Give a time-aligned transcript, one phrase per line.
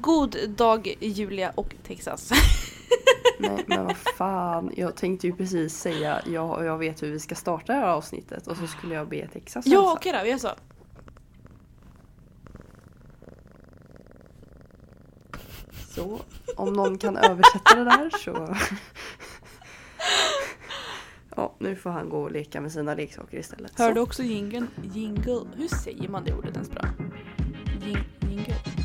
[0.00, 2.30] God dag Julia och Texas.
[3.38, 7.34] Nej men vad fan, jag tänkte ju precis säga ja, jag vet hur vi ska
[7.34, 10.38] starta det här avsnittet och så skulle jag be Texas ja okej då, vi gör
[10.38, 10.50] så.
[15.88, 16.20] Så
[16.56, 18.56] om någon kan översätta det där så...
[21.36, 23.78] Ja, nu får han gå och leka med sina leksaker istället.
[23.78, 24.68] Hör du också jingeln?
[24.94, 25.40] Jingle.
[25.56, 26.84] Hur säger man det ordet ens bra?
[27.84, 28.75] Jing, jingle.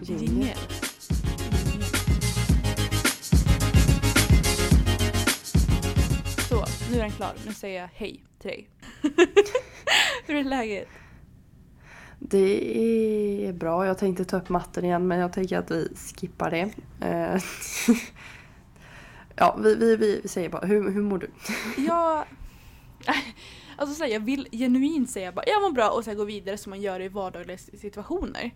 [0.00, 0.56] Jingel.
[6.48, 7.32] Så, nu är den klar.
[7.46, 8.68] Nu säger jag hej till dig.
[10.26, 10.88] Hur är läget?
[12.18, 13.86] Det är bra.
[13.86, 16.70] Jag tänkte ta upp matten igen men jag tänker att vi skippar det.
[17.00, 17.42] Eh,
[19.36, 21.30] ja, vi, vi, vi säger bara, hur, hur mår du?
[21.86, 22.24] Jag...
[23.76, 26.58] Alltså så här, jag vill genuint säga bara jag mår bra och sen gå vidare
[26.58, 28.50] som man gör i vardagliga situationer.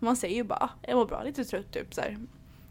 [0.00, 2.18] Man säger ju bara "Ah, jag mår bra, lite trött typ så här.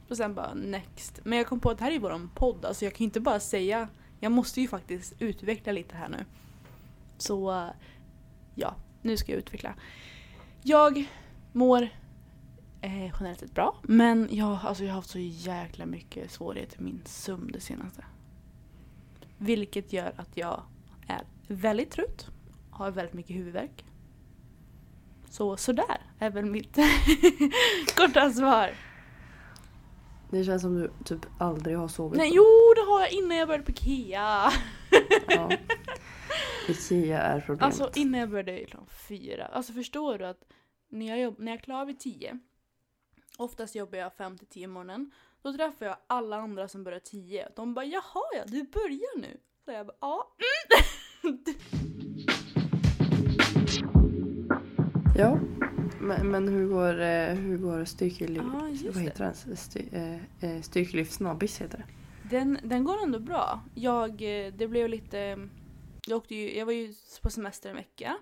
[0.10, 1.20] Och sen bara next.
[1.24, 3.20] Men jag kom på att det här är våran podd, alltså jag kan ju inte
[3.20, 3.88] bara säga
[4.20, 6.26] jag måste ju faktiskt utveckla lite här nu.
[7.18, 7.70] Så
[8.56, 9.76] ja, nu ska jag utveckla.
[10.64, 11.06] Jag
[11.54, 11.82] mår
[12.82, 16.94] eh, generellt sett bra, men jag, alltså, jag har haft så jäkla mycket svårigheter med
[16.94, 18.06] min sömn det senaste.
[19.38, 20.64] Vilket gör att jag
[21.08, 22.28] är väldigt trött,
[22.72, 23.86] har väldigt mycket huvudvärk.
[25.30, 26.78] Så sådär är väl mitt
[27.96, 28.72] korta svar.
[30.32, 32.18] Det känns som du typ aldrig har sovit.
[32.18, 34.52] Nej, jo det har jag innan jag började på IKEA.
[35.28, 35.52] Ja.
[36.68, 37.64] Ikea är problemet.
[37.64, 39.46] Alltså innan jag började klockan fyra.
[39.46, 40.44] Alltså förstår du att
[40.90, 42.40] när jag, jobb, när jag är klar vid tio,
[43.38, 47.50] oftast jobbar jag fem till tio morgonen, då träffar jag alla andra som börjar tio.
[47.56, 49.40] De bara jaha ja, du börjar nu.
[49.66, 50.36] Så jag bara ja.
[51.24, 51.44] Mm.
[55.20, 55.40] Ja,
[56.00, 58.46] men, men hur går, eh, hur går styrkelyft...
[58.54, 59.58] Ja, just vad heter den?
[59.58, 60.62] Styr, eh, eh,
[61.60, 61.84] heter det.
[62.30, 63.62] Den, den går ändå bra.
[63.76, 65.50] Jag, eh, det blev lite...
[66.08, 68.18] Jag, åkte ju, jag var ju på semester en vecka.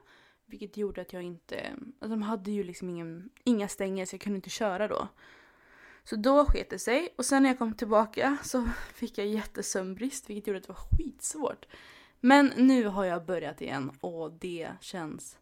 [0.45, 1.61] Vilket gjorde att jag inte...
[1.99, 5.07] Alltså de hade ju liksom ingen, inga stänger så jag kunde inte köra då.
[6.03, 7.13] Så då sket det sig.
[7.17, 10.97] Och sen när jag kom tillbaka så fick jag jättesömnbrist vilket gjorde att det var
[10.97, 11.65] skitsvårt.
[12.19, 15.37] Men nu har jag börjat igen och det känns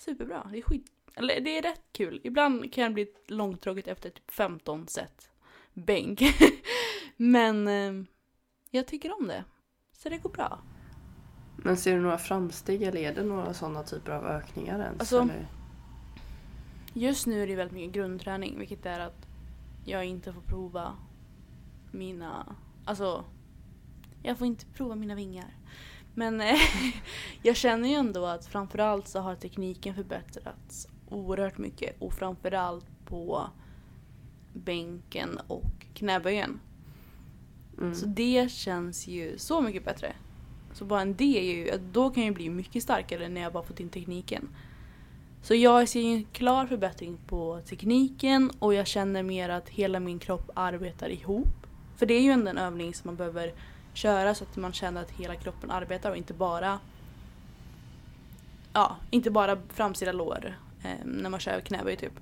[0.00, 0.48] superbra.
[0.52, 0.86] Det är skit...
[1.14, 2.20] Eller det är rätt kul.
[2.24, 5.30] Ibland kan det bli långtråkigt efter typ 15 set
[5.74, 6.22] bänk.
[7.16, 8.04] Men eh,
[8.70, 9.44] jag tycker om det.
[9.92, 10.58] Så det går bra.
[11.56, 15.00] Men ser du några framsteg eller är det några sådana typer av ökningar ens?
[15.00, 15.46] Alltså- eller?
[16.92, 19.26] Just nu är det väldigt mycket grundträning vilket är att
[19.84, 20.96] jag inte får prova
[21.92, 22.56] mina...
[22.84, 23.24] Alltså,
[24.22, 25.56] jag får inte prova mina vingar.
[26.14, 26.58] Men eh,
[27.42, 33.50] jag känner ju ändå att framförallt så har tekniken förbättrats oerhört mycket och framförallt på
[34.52, 36.60] bänken och knäböjen.
[37.78, 37.94] Mm.
[37.94, 40.12] Så det känns ju så mycket bättre.
[40.72, 43.62] Så bara en det är ju, då kan jag bli mycket starkare när jag bara
[43.62, 44.48] fått in tekniken.
[45.42, 50.18] Så jag ser en klar förbättring på tekniken och jag känner mer att hela min
[50.18, 51.66] kropp arbetar ihop.
[51.96, 53.52] För det är ju ändå en övning som man behöver
[53.92, 56.78] köra så att man känner att hela kroppen arbetar och inte bara
[58.72, 62.20] Ja, inte bara framsida lår eh, när man kör knäböj typ.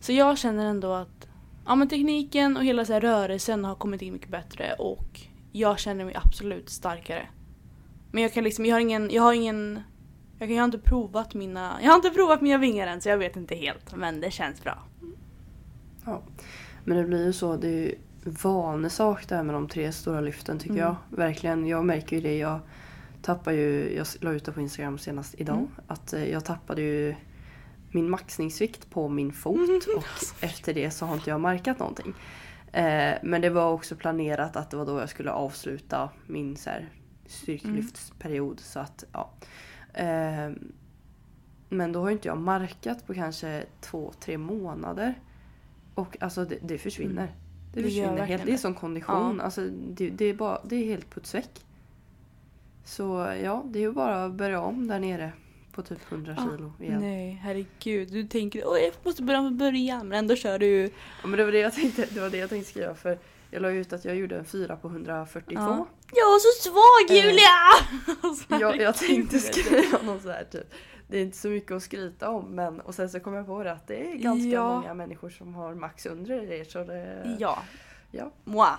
[0.00, 1.28] Så jag känner ändå att
[1.66, 5.20] ja, men tekniken och hela så här, rörelsen har kommit in mycket bättre och
[5.52, 7.28] jag känner mig absolut starkare.
[8.12, 9.82] Men jag kan liksom, jag har ingen, jag har ingen
[10.38, 13.08] jag, kan, jag har inte provat mina, jag har inte provat mina vingar än så
[13.08, 14.78] jag vet inte helt men det känns bra.
[16.04, 16.22] Ja.
[16.84, 17.94] Men det blir ju så, det är ju
[18.24, 20.84] vanesak det här med de tre stora lyften tycker Mm.
[20.84, 20.96] jag.
[21.18, 22.38] Verkligen, jag märker ju det.
[22.38, 22.60] Jag
[23.22, 25.68] tappar ju, jag la ut det på Instagram senast idag, Mm.
[25.86, 27.14] att eh, jag tappade ju
[27.92, 30.04] min maxningsvikt på min fot och
[30.44, 32.14] efter det så har inte jag märkat någonting.
[32.72, 36.70] Eh, men det var också planerat att det var då jag skulle avsluta min så
[36.70, 36.88] här,
[37.26, 38.60] styrkelyftsperiod.
[38.60, 39.30] Så att, ja.
[39.94, 40.50] Eh,
[41.68, 45.14] men då har inte jag markat på kanske två, tre månader.
[45.94, 47.22] Och alltså det, det försvinner.
[47.22, 47.34] Mm.
[47.72, 48.46] Det Det försvinner helt.
[48.46, 49.36] Det är som kondition.
[49.38, 49.44] Ja.
[49.44, 51.50] Alltså det, det, är bara, det är helt putsväck.
[52.84, 55.32] Så ja, det är ju bara att börja om där nere
[55.72, 57.00] på typ 100 Ah, kilo igen.
[57.00, 58.12] Nej, herregud.
[58.12, 60.82] Du tänker åh jag måste börja från början men ändå kör du
[61.22, 63.18] Ja, men det var det jag tänkte, det var det jag tänkte skriva för
[63.50, 65.62] jag la ut att jag gjorde en 4 på 142.
[65.62, 65.86] Ja.
[66.14, 68.16] Jag var så svag Eh, Julia!
[68.28, 70.74] Alltså, Jag, jag tänkte skriva något så här typ.
[71.10, 73.62] Det är inte så mycket att skryta om men och sen så kom jag på
[73.62, 74.74] det att det är ganska Ja.
[74.80, 77.36] många människor som har max under det så det...
[77.40, 77.62] Ja.
[78.10, 78.32] Ja.
[78.44, 78.66] Moi.
[78.66, 78.78] Ja.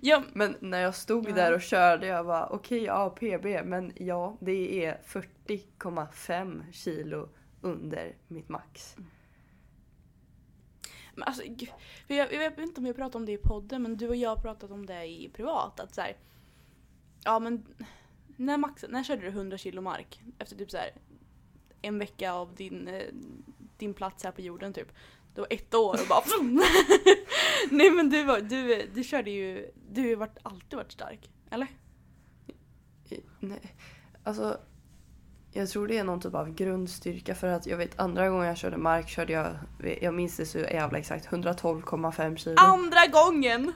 [0.02, 0.22] ja.
[0.32, 1.34] Men när jag stod Ja.
[1.34, 7.28] där och körde jag var okej ja PB men ja det är 40,5 kilo
[7.60, 8.96] under mitt max.
[11.14, 11.72] Men alltså, gud,
[12.06, 14.30] jag, jag vet inte om jag pratade om det i podden men du och jag
[14.30, 15.80] har pratat om det i privat.
[15.80, 16.16] Att så här,
[17.24, 17.66] ja men
[18.36, 20.20] när, max, när körde du 100 kilo mark?
[20.38, 20.90] Efter typ så här,
[21.82, 23.02] en vecka av din, eh,
[23.78, 24.88] din plats här på jorden typ.
[25.34, 26.22] Du var ett år och bara
[27.70, 31.30] Nej men du, var, du, du körde ju, du har varit, alltid varit stark.
[31.50, 31.68] Eller?
[33.40, 33.76] Nej.
[34.24, 34.58] Alltså
[35.52, 38.56] jag tror det är någon typ av grundstyrka för att jag vet andra gången jag
[38.56, 39.46] körde mark körde jag,
[40.00, 42.56] jag minns det så jävla exakt, 112,5 kilo.
[42.58, 43.72] Andra gången!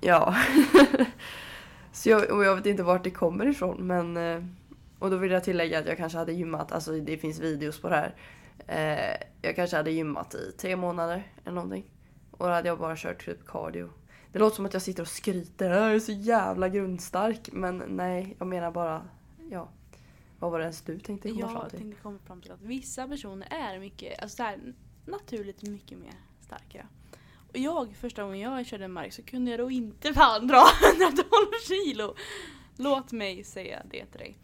[0.00, 0.36] Ja.
[1.94, 4.44] så jag, och jag vet inte vart det kommer ifrån men eh,
[4.98, 7.88] och då vill jag tillägga att jag kanske hade gymmat, alltså det finns videos på
[7.88, 8.14] det här.
[8.66, 11.90] Eh, jag kanske hade gymmat i tre månader eller någonting.
[12.30, 13.90] Och då hade jag bara kört typ cardio.
[14.32, 17.48] Det låter som att jag sitter och skryter, jag är så jävla grundstark.
[17.52, 19.08] Men nej, jag menar bara,
[19.50, 19.68] ja.
[20.38, 21.78] Vad var det ens du tänkte komma fram Jag till?
[21.78, 24.58] tänkte komma fram till att vissa personer är mycket, alltså så här,
[25.06, 26.86] naturligt mycket mer starkare.
[27.54, 30.64] Jag, första gången jag körde mark så kunde jag då inte fan dra
[30.98, 31.26] 112
[31.68, 32.14] kilo.
[32.76, 34.38] Låt mig säga det till dig.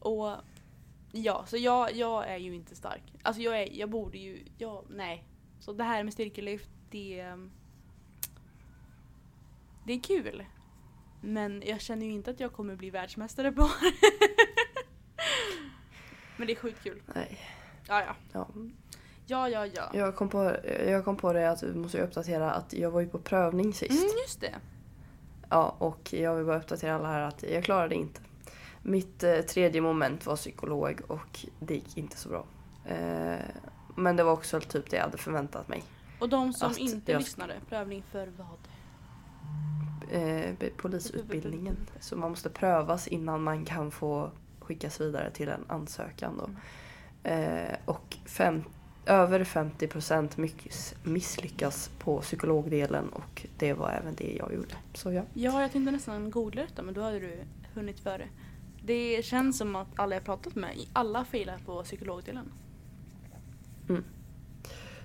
[0.00, 0.36] Och
[1.12, 3.02] ja, så jag, jag är ju inte stark.
[3.22, 5.24] Alltså jag, är, jag borde ju, jag, nej.
[5.60, 7.34] Så det här med styrkelyft, det,
[9.86, 10.44] det är kul.
[11.20, 13.92] Men jag känner ju inte att jag kommer bli världsmästare på det.
[16.36, 17.02] Men det är sjukt kul.
[17.14, 17.38] Nej.
[17.88, 18.16] Ja, ja.
[18.32, 18.48] Ja.
[19.30, 19.90] Ja, ja, ja.
[19.92, 23.08] Jag, kom på, jag kom på det att vi måste uppdatera att jag var ju
[23.08, 23.90] på prövning sist.
[23.90, 24.54] Mm, just det.
[25.50, 28.20] Ja, och jag vill bara uppdatera alla här att jag klarade inte.
[28.82, 32.44] Mitt eh, tredje moment var psykolog och det gick inte så bra.
[32.84, 33.36] Eh,
[33.96, 35.82] men det var också typ det jag hade förväntat mig.
[36.18, 38.58] Och de som Att inte jag- lyssnade, prövning för vad?
[40.10, 41.76] Eh, polisutbildningen.
[42.00, 44.30] Så man måste prövas innan man kan få
[44.60, 46.36] skickas vidare till en ansökan.
[46.38, 46.50] Då.
[47.30, 48.62] Eh, och fem,
[49.08, 54.74] över 50% mycket misslyckas på psykologdelen och det var även det jag gjorde.
[54.94, 55.22] Så ja.
[55.34, 57.32] Ja, jag tänkte nästan googla detta men då hade du
[57.74, 58.28] hunnit före.
[58.82, 62.52] Det känns som att alla jag pratat med, alla failar på psykologdelen.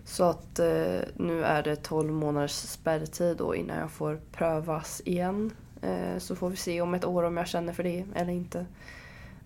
[0.05, 5.51] Så att eh, nu är det 12 månaders spärrtid då innan jag får prövas igen.
[5.81, 8.65] Eh, så får vi se om ett år om jag känner för det eller inte.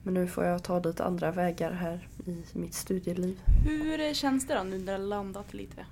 [0.03, 3.39] Men nu får jag ta lite andra vägar här i mitt studieliv.
[3.65, 5.85] Hur känns det då nu när det har landat lite?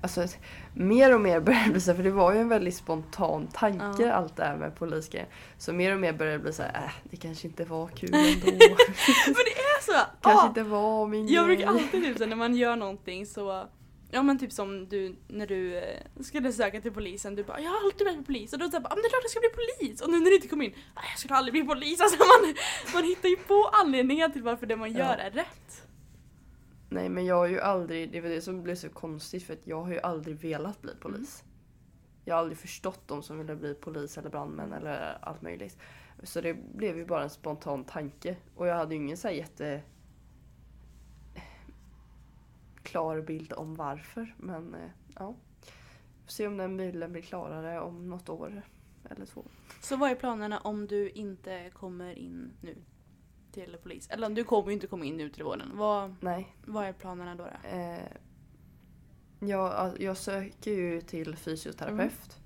[0.00, 0.26] Alltså
[0.74, 3.46] mer och mer börjar det bli så här, för det var ju en väldigt spontan
[3.52, 4.12] tanke Ja.
[4.12, 5.28] allt det här med polisgrejen.
[5.58, 8.10] Så mer och mer börjar det bli så här, äh, det kanske inte var kul
[8.14, 8.46] ändå.
[8.46, 9.92] Men det är så!
[10.20, 10.48] kanske Ah!
[10.48, 11.56] inte var min Jag grej.
[11.56, 13.68] brukar alltid typ när man gör någonting så
[14.10, 17.70] Ja men typ som du när du eh, skulle söka till polisen, du bara jag
[17.70, 19.48] har alltid velat bli polis och då "Ja, men det är klart jag ska bli
[19.48, 22.00] polis och nu när du inte kom in, "Ah, jag skulle aldrig bli polis.
[22.02, 22.54] Alltså man,
[22.94, 24.98] man hittar ju på anledningar till varför det man Ja.
[24.98, 25.86] gör är rätt.
[26.90, 29.66] Nej men jag har ju aldrig, det var det som blev så konstigt för att
[29.66, 31.44] jag har ju aldrig velat bli polis.
[32.24, 35.78] Jag har aldrig förstått de som ville bli polis eller brandmän eller allt möjligt.
[36.22, 38.36] Så det blev ju bara en spontan tanke.
[38.54, 39.82] Och jag hade ju ingen så jätte
[42.90, 44.34] klar bild om varför.
[44.38, 45.34] Men eh, ja.
[46.24, 48.62] Får se om den bilden blir klarare om något år
[49.10, 49.44] eller två.
[49.80, 52.76] Så vad är planerna om du inte kommer in nu
[53.52, 54.08] till polis?
[54.10, 55.70] Eller du kommer ju inte komma in nu till våren.
[55.74, 56.56] Vad, Nej.
[56.64, 57.44] vad är planerna då?
[57.44, 57.68] då?
[57.68, 58.12] Eh,
[59.40, 62.40] jag, jag söker ju till fysioterapeut.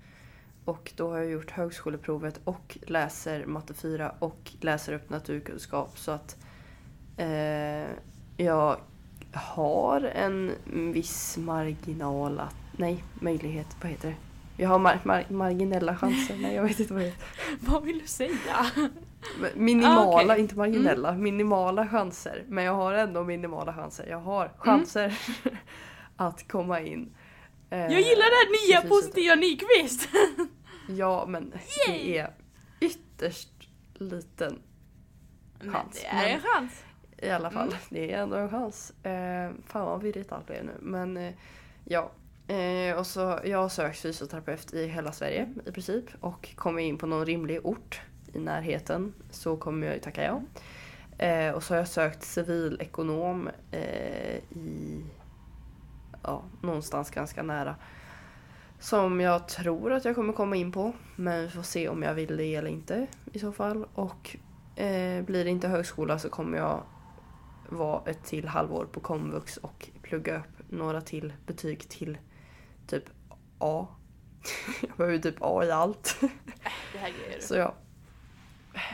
[0.64, 5.98] Och då har jag gjort högskoleprovet och läser matte 4 och läser upp naturkunskap.
[5.98, 6.36] Så att
[7.16, 7.88] eh,
[8.36, 8.80] jag
[9.36, 10.52] har en
[10.92, 14.14] viss marginal att, nej, möjlighet, vad heter det?
[14.62, 17.24] Jag har mar- mar- marginella chanser, nej jag vet inte vad det heter.
[17.60, 18.66] Vad vill du säga?
[19.40, 20.40] Men Minimala, Ah, okej.
[20.40, 22.44] inte marginella, minimala chanser.
[22.48, 24.06] Men jag har ändå minimala chanser.
[24.10, 24.56] Jag har Mm.
[24.58, 25.18] chanser
[26.16, 27.14] att komma in.
[27.70, 30.08] Eh, Jag gillar det här nya till positiva Nyqvist!
[30.88, 31.52] Ja, men
[31.86, 32.30] det är
[32.80, 33.48] ytterst
[33.94, 34.58] liten
[35.60, 36.72] Men Chans, det är en chans.
[37.22, 37.68] I alla fall.
[37.68, 37.78] Mm.
[37.88, 38.92] Det är ändå en chans.
[39.02, 40.72] Eh, fan vad virrigt allt blev nu.
[40.80, 41.34] Men eh,
[41.84, 42.10] ja.
[42.46, 46.04] Eh, och så, jag har sökt fysioterapeut i hela Sverige i princip.
[46.20, 48.00] Och kommer in på någon rimlig ort
[48.32, 50.42] i närheten så kommer jag ju tacka ja.
[51.26, 55.04] Eh, och så har jag sökt civilekonom eh, i
[56.22, 57.76] ja, någonstans ganska nära.
[58.78, 60.92] Som jag tror att jag kommer komma in på.
[61.16, 63.86] Men vi får se om jag vill det eller inte i så fall.
[63.94, 64.36] Och
[64.76, 66.82] eh, blir det inte högskola så kommer jag
[67.76, 72.18] vara ett till halvår på komvux och plugga upp några till betyg till
[72.86, 73.04] typ
[73.58, 73.86] A.
[74.80, 76.16] jag behöver typ A i allt.
[76.92, 77.42] Det här du.
[77.42, 77.74] Så ja.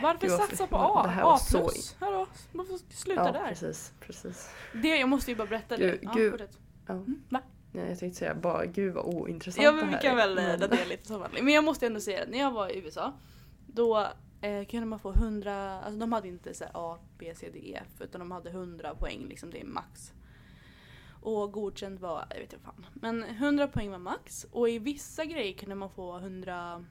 [0.03, 1.03] Varför det var- satsa på A?
[1.05, 1.97] det här A så- plus?
[2.01, 3.49] Hallå, varför sluta ja, där?
[3.49, 3.93] precis.
[4.01, 4.51] precis.
[4.83, 5.85] Det, jag måste ju bara berätta det.
[5.91, 6.31] Gud, Ja, gud.
[6.31, 6.59] fortsätt.
[6.87, 6.95] Ja.
[6.95, 7.23] Mm?
[7.73, 10.17] Ja, jag tänkte säga bara gud vad ointressant Ja det men vi här kan är.
[10.17, 11.27] väl Men- radera lite så.
[11.33, 13.13] Men jag måste ändå säga det, när jag var i USA
[13.67, 14.07] då
[14.41, 17.59] eh, kunde man få 100, alltså de hade inte så här A, B, C, D,
[17.59, 20.13] E, F utan de hade 100 poäng liksom, det är max.
[21.21, 22.87] Och godkänd var, jag vet inte fan.
[22.95, 26.85] Men 100 poäng var max och i vissa grejer kunde man få 100,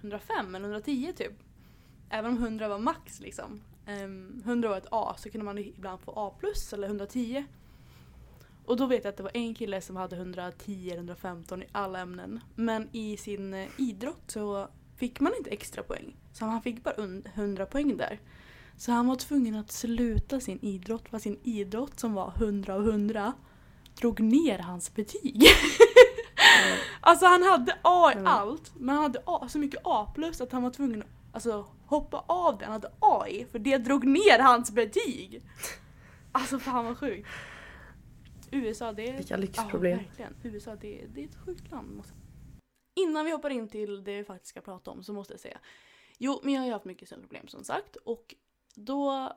[0.00, 1.32] 105 eller 110 typ.
[2.10, 3.60] Även om 100 var max liksom.
[3.86, 7.44] Ehm, um, 100 var ett A så kunde man ibland få A plus eller 110.
[8.64, 11.66] Och då vet jag att det var en kille som hade 110 eller 115 i
[11.72, 12.40] alla ämnen.
[12.54, 14.68] Men i sin eh, idrott så
[15.02, 16.16] fick man inte extra poäng.
[16.32, 18.20] Så han fick bara un- 100 poäng där.
[18.76, 22.88] Så han var tvungen att sluta sin idrott för sin idrott som var 100 av
[22.88, 23.32] 100
[24.00, 25.42] drog ner hans betyg.
[27.00, 28.26] alltså han hade A i Mm.
[28.26, 31.66] allt men han hade A, så mycket A plus att han var tvungen att alltså,
[31.86, 35.42] hoppa av det han hade A i för det drog ner hans betyg.
[36.32, 37.28] Alltså fan vad sjukt.
[38.50, 39.16] USA det är...
[39.16, 39.98] Vilka lyxproblem.
[39.98, 40.34] Ja, verkligen.
[40.42, 41.96] USA det, det är ett sjukt land.
[41.96, 42.12] Måste...
[42.94, 45.58] Innan vi hoppar in till det vi faktiskt ska prata om så måste jag säga.
[46.18, 48.34] Jo, men jag har ju haft mycket sömnproblem som sagt och
[48.74, 49.32] då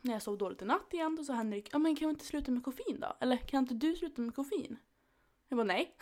[0.00, 2.24] när jag sov dåligt i natt igen då sa Henrik, ja men kan vi inte
[2.24, 3.16] sluta med koffein då?
[3.20, 4.76] Eller kan inte du sluta med koffein?
[5.48, 5.96] Jag bara nej.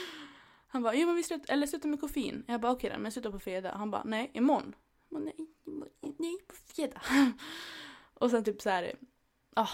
[0.66, 2.44] Han bara, jo men vi slutar, eller sluta med koffein.
[2.48, 3.72] Jag bara okej då, men jag slutar på fredag.
[3.72, 4.74] Han bara, nej imorgon.
[5.08, 7.00] Jag bara, nej, imorgon- nej på fredag.
[8.14, 8.92] och sen typ så här,
[9.56, 9.68] ja,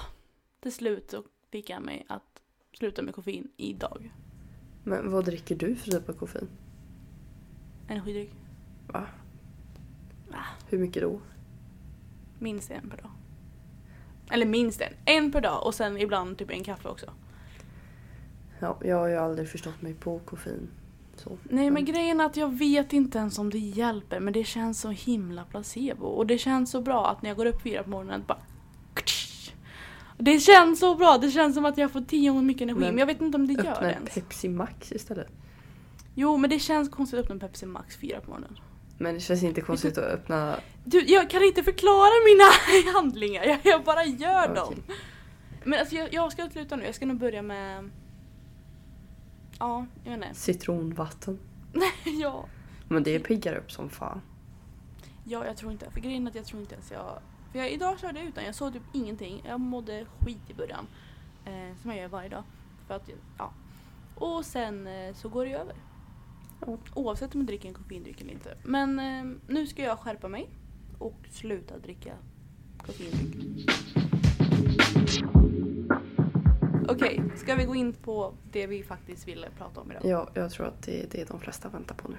[0.60, 4.12] till slut så fick jag mig att sluta med koffein idag.
[4.88, 6.48] Men vad dricker du för typ av koffein?
[7.88, 8.32] Energidryck.
[8.86, 9.06] Va?
[10.30, 10.44] Va?
[10.68, 11.20] Hur mycket då?
[12.38, 13.10] Minst en per dag.
[14.30, 14.92] Eller minst en.
[15.04, 17.12] En per dag och sen ibland typ en kaffe också.
[18.58, 20.68] Ja, jag har ju aldrig förstått mig på koffein.
[21.16, 21.38] Så.
[21.42, 24.80] Nej men grejen är att jag vet inte ens om det hjälper men det känns
[24.80, 26.06] så himla placebo.
[26.06, 28.38] Och det känns så bra att när jag går upp fyra på morgonen bara...
[30.18, 32.88] Det känns så bra, det känns som att jag får tio gånger mycket energi Men
[32.88, 34.14] men jag vet inte om det gör Öppna det en ens.
[34.14, 35.28] Pepsi Max istället.
[36.14, 38.58] Jo men det känns konstigt att öppna Pepsi Max fyra på morgonen.
[38.98, 40.56] Men det känns inte konstigt att öppna...
[40.84, 42.44] Du, jag kan inte förklara mina
[42.98, 44.68] handlingar, jag, jag bara gör dem.
[44.70, 44.96] Okej.
[45.64, 47.90] Men alltså jag, jag ska sluta nu, jag ska nog börja med...
[49.58, 50.40] Ja, jag vet inte.
[50.40, 51.38] Citronvatten.
[52.04, 52.48] ja.
[52.88, 54.20] Men det piggar upp som fan.
[55.24, 55.90] ja, jag tror inte.
[55.90, 57.18] För grejen är att jag tror inte ens jag...
[57.56, 59.42] För jag, idag körde jag utan, jag såg typ ingenting.
[59.46, 60.86] Jag mådde skit i början.
[61.44, 62.42] Eh, som jag gör varje dag.
[62.86, 63.52] För att, ja.
[64.14, 65.74] Och sen eh, så går det över.
[66.66, 66.78] Ja.
[66.94, 68.56] Oavsett om jag dricker en koffeindryck eller inte.
[68.62, 70.48] Men eh, nu ska jag skärpa mig.
[70.98, 72.12] Och sluta dricka
[72.78, 73.70] koffeindryck.
[76.88, 80.02] Okej, ska vi gå in på det vi faktiskt ville prata om idag?
[80.04, 82.16] Ja, jag tror att det är det de flesta väntar på nu.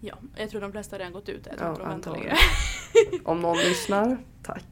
[0.00, 1.46] Ja, jag tror de flesta har redan gått ut.
[1.46, 2.36] Jag tror Ja, de antagligen.
[3.24, 4.64] Om någon lyssnar, tack.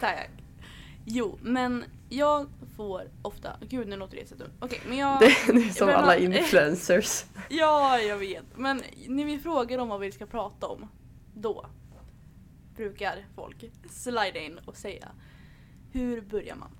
[0.00, 0.30] Tack.
[1.04, 2.46] Jo, men jag
[2.76, 3.56] får ofta...
[3.68, 4.52] Gud, nu låter det så dumt.
[4.60, 5.20] Okej, men jag...
[5.20, 7.24] Det är som alla man- influencers.
[7.48, 8.44] Ja, jag vet.
[8.56, 10.88] Men när vi frågar om vad vi ska prata om,
[11.34, 11.66] då
[12.76, 15.08] brukar folk slida in och säga
[15.92, 16.70] Hur börjar man?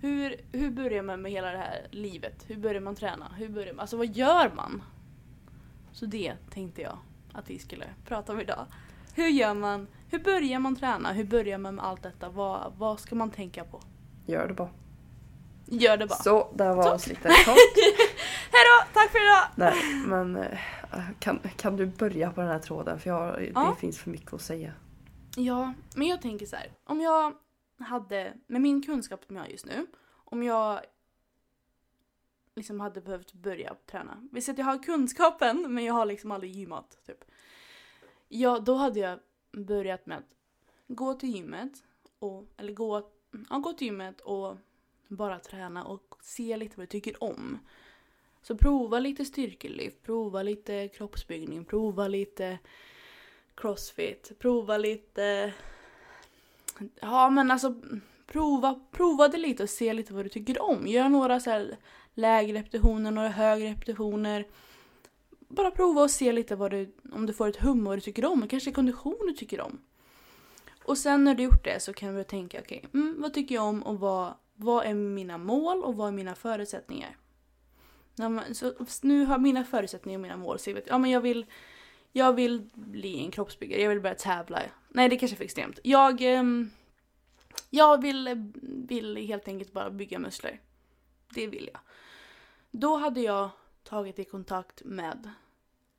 [0.00, 2.44] Hur, hur börjar man med hela det här livet?
[2.46, 3.32] Hur börjar man träna?
[3.38, 4.82] Hur börjar man, alltså vad gör man?
[5.94, 6.98] Så det tänkte jag
[7.32, 8.66] att vi skulle prata om idag.
[9.14, 9.86] Hur gör man?
[10.10, 11.12] Hur börjar man träna?
[11.12, 12.28] Hur börjar man med allt detta?
[12.28, 13.80] Vad, vad ska man tänka på?
[14.26, 14.70] Gör det bara.
[15.66, 16.18] Gör det bara.
[16.18, 17.56] Så, där var avsnittet klart.
[18.52, 18.90] Hejdå!
[18.92, 19.44] Tack för idag!
[19.54, 20.58] Nej, men eh,
[21.18, 22.98] kan, kan du börja på den här tråden?
[22.98, 23.76] För jag, det Ja.
[23.80, 24.72] finns för mycket att säga.
[25.36, 26.72] Ja, men jag tänker så här.
[26.84, 27.32] Om jag
[27.78, 29.86] hade, med min kunskap som jag har just nu,
[30.24, 30.80] om jag
[32.56, 34.28] liksom hade behövt börja träna.
[34.32, 36.98] Vi säger att jag har kunskapen men jag har liksom aldrig gymmat.
[37.06, 37.24] Typ.
[38.28, 39.18] Ja, då hade jag
[39.52, 40.34] börjat med att
[40.86, 41.72] gå till gymmet,
[42.18, 43.10] och, eller gå,
[43.50, 44.56] ja, gå till gymmet och
[45.08, 47.58] bara träna och se lite vad jag tycker om.
[48.42, 52.58] Så prova lite styrkelyft, prova lite kroppsbyggning, prova lite
[53.54, 55.54] crossfit, prova lite...
[57.00, 57.74] Ja men alltså
[58.26, 60.86] prova, prova det lite och se lite vad du tycker om.
[60.86, 61.76] Gör några så här
[62.14, 64.46] lägre repetitioner, några högre repetitioner.
[65.48, 68.24] Bara prova och se lite vad du, om du får ett hum vad du tycker
[68.24, 68.48] om.
[68.48, 69.80] Kanske kondition du tycker om.
[70.84, 73.64] Och sen när du gjort det så kan du tänka, okej, mm, vad tycker jag
[73.64, 77.16] om och vad, vad är mina mål och vad är mina förutsättningar?
[78.16, 81.20] Man, så, nu har mina förutsättningar och mina mål så jag vet, ja men jag
[81.20, 81.46] vill,
[82.12, 84.62] jag vill bli en kroppsbyggare, jag vill börja tävla.
[84.88, 85.78] Nej det kanske är för extremt.
[85.82, 86.70] Jag, ehm,
[87.74, 90.60] jag vill, vill helt enkelt bara bygga muskler.
[91.34, 91.80] Det vill jag.
[92.70, 93.50] Då hade jag
[93.82, 95.30] tagit i kontakt med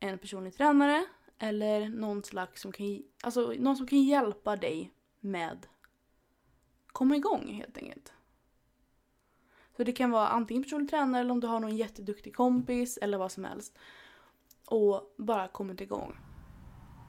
[0.00, 1.06] en personlig tränare
[1.38, 5.66] eller någon slags som kan, alltså, någon som kan hjälpa dig med
[6.86, 8.12] komma igång helt enkelt.
[9.76, 13.18] Så det kan vara antingen personlig tränare eller om du har någon jätteduktig kompis eller
[13.18, 13.78] vad som helst.
[14.66, 16.16] Och bara kommit igång.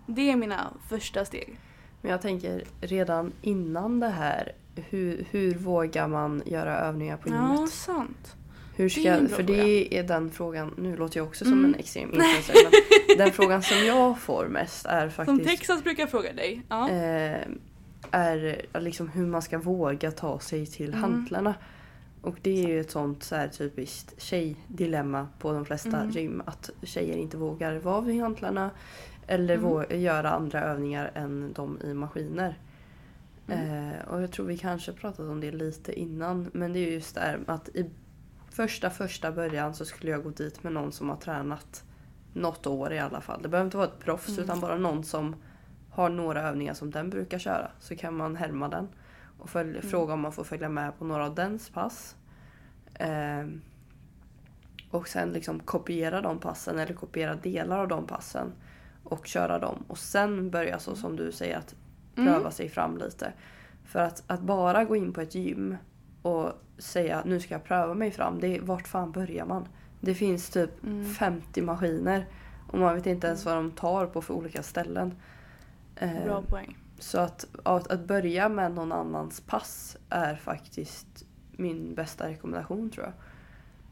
[0.07, 1.59] Det är mina första steg.
[2.01, 7.59] Men jag tänker redan innan det här, hur, hur vågar man göra övningar på gymmet?
[7.59, 8.35] Ja, sant.
[8.75, 11.65] Hur ska, Det för det är den frågan, nu låter jag också som Mm.
[11.65, 12.55] en extrem influencer,
[13.17, 16.61] den frågan som jag får mest är Som faktiskt Texas brukar fråga dig.
[16.69, 16.89] Ja.
[16.89, 17.41] eh,
[18.11, 21.01] är liksom hur man ska våga ta sig till Mm.
[21.01, 21.53] hantlarna.
[22.21, 26.09] Och det är ju ett sånt så här typiskt tjejdilemma på de flesta Mm.
[26.09, 26.41] gym.
[26.45, 28.69] Att tjejer inte vågar vara vid hantlarna
[29.27, 30.01] eller Mm.
[30.01, 32.57] göra andra övningar än de i maskiner.
[33.47, 33.89] Mm.
[33.91, 36.49] Eh, och jag tror vi kanske pratat om det lite innan.
[36.53, 37.89] Men det är just det här att i
[38.49, 41.83] första första början så skulle jag gå dit med någon som har tränat
[42.33, 43.41] något år i alla fall.
[43.41, 44.43] Det behöver inte vara ett proffs Mm.
[44.43, 45.35] utan bara någon som
[45.89, 47.71] har några övningar som den brukar köra.
[47.79, 48.87] Så kan man härma den
[49.39, 49.89] och följa, Mm.
[49.89, 52.15] fråga om man får följa med på några av dens pass.
[52.93, 53.61] Ehm,
[54.91, 58.51] och sen liksom kopiera de passen eller kopiera delar av de passen
[59.07, 59.83] och köra dem.
[59.87, 61.75] Och sen börja så som du säger att
[62.15, 62.33] Mm.
[62.33, 63.33] pröva sig fram lite.
[63.85, 65.77] För att, att bara gå in på ett gym
[66.21, 68.39] och säga nu ska jag pröva mig fram.
[68.39, 69.67] Det är, vart fan börjar man?
[70.01, 71.05] Det finns typ Mm.
[71.13, 72.25] 50 maskiner
[72.71, 75.13] och man vet inte ens vad de tar på för olika ställen.
[75.95, 76.77] Eh, Bra poäng.
[76.99, 83.05] så att, att, att börja med någon annans pass är faktiskt min bästa rekommendation tror
[83.05, 83.13] jag.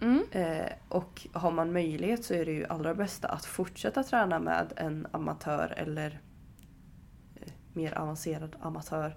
[0.01, 0.23] Mm.
[0.31, 4.73] Eh, och har man möjlighet så är det ju allra bästa att fortsätta träna med
[4.75, 6.19] en amatör eller
[7.35, 9.15] eh, mer avancerad amatör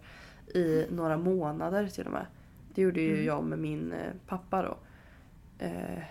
[0.55, 2.27] i några månader till och med.
[2.75, 3.25] Det gjorde ju Mm.
[3.27, 4.77] jag med min eh, pappa då.
[5.65, 6.03] Eh,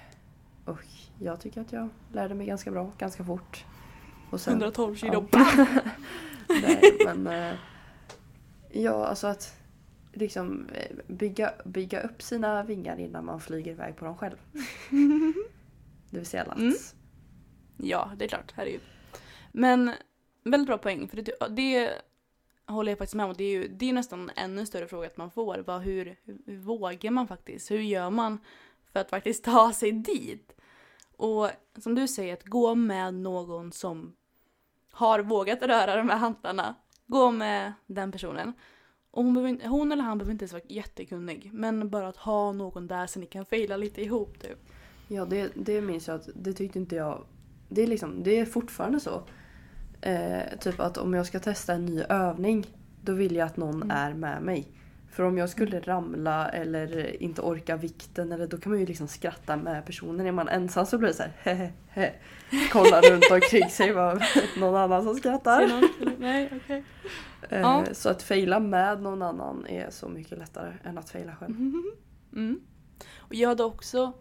[0.65, 0.79] och
[1.19, 3.65] jag tycker att jag lärde mig ganska bra, ganska fort.
[4.31, 5.27] Och sen- 112 kilo.
[5.31, 5.45] Ja.
[6.49, 7.27] Nej, men...
[7.27, 7.55] eh,
[8.71, 9.57] Ja, alltså att
[10.17, 14.37] liksom eh, bygga, bygga upp sina vingar innan man flyger iväg på dem själv.
[16.09, 16.59] Det vill säga lats.
[16.59, 16.73] Mm.
[17.77, 18.53] Ja, det är klart.
[18.55, 18.81] Herregud.
[19.51, 19.91] Men
[20.43, 21.07] väldigt bra poäng.
[21.07, 21.91] För det, det
[22.65, 23.33] håller jag faktiskt med om.
[23.37, 25.63] Det är ju det är nästan en ännu större fråga att man får.
[25.67, 27.71] Vad, hur, hur, hur vågar man faktiskt?
[27.71, 28.39] Hur gör man
[28.93, 30.53] för att faktiskt ta sig dit?
[31.17, 34.15] Och som du säger, att gå med någon som
[34.91, 36.75] har vågat röra de här hantlarna.
[37.07, 38.53] Gå med den personen.
[39.17, 41.49] Och hon, behöver hon eller han behöver inte ens vara jättekunnig.
[41.53, 44.57] Men bara att ha någon där så ni kan faila lite ihop typ.
[45.07, 47.23] Ja, det, det minns jag att det tyckte inte jag...
[47.69, 49.23] Det är, liksom, det är fortfarande så.
[50.01, 52.65] Eh, typ att om jag ska testa en ny övning
[53.01, 53.91] då vill jag att någon Mm.
[53.91, 54.67] är med mig.
[55.17, 59.07] För om jag skulle ramla eller inte orka vikten eller då kan man ju liksom
[59.07, 60.27] skratta med personen.
[60.27, 62.13] Är man ensam så blir det så här he, he.
[62.71, 64.23] Kolla runt omkring sig var
[64.59, 65.67] någon annan som skrattar.
[65.67, 65.89] Någon?
[66.19, 66.83] Nej, okej.
[67.49, 67.85] Eh, Ja.
[67.91, 71.55] Så att faila med någon annan är så mycket lättare än att faila själv.
[72.33, 72.59] Mm.
[73.17, 74.13] Och jag hade också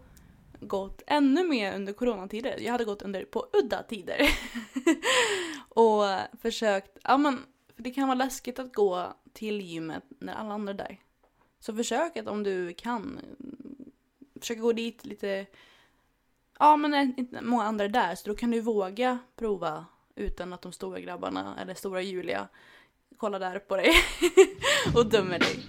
[0.59, 2.55] gått ännu mer under coronatider.
[2.59, 4.17] Jag hade gått under på udda tider.
[5.69, 6.03] och
[6.41, 7.39] försökt, ja men
[7.77, 10.99] för det kan vara läskigt att gå till gymmet när alla andra är där.
[11.59, 13.91] Så försök att om du kan, mm,
[14.39, 15.45] försök gå dit lite,
[16.59, 19.85] ja men när inte många andra är där så då kan du våga prova
[20.15, 22.47] utan att de stora grabbarna eller stora Julia
[23.17, 23.93] kollar där på dig
[24.95, 25.65] och dömer dig.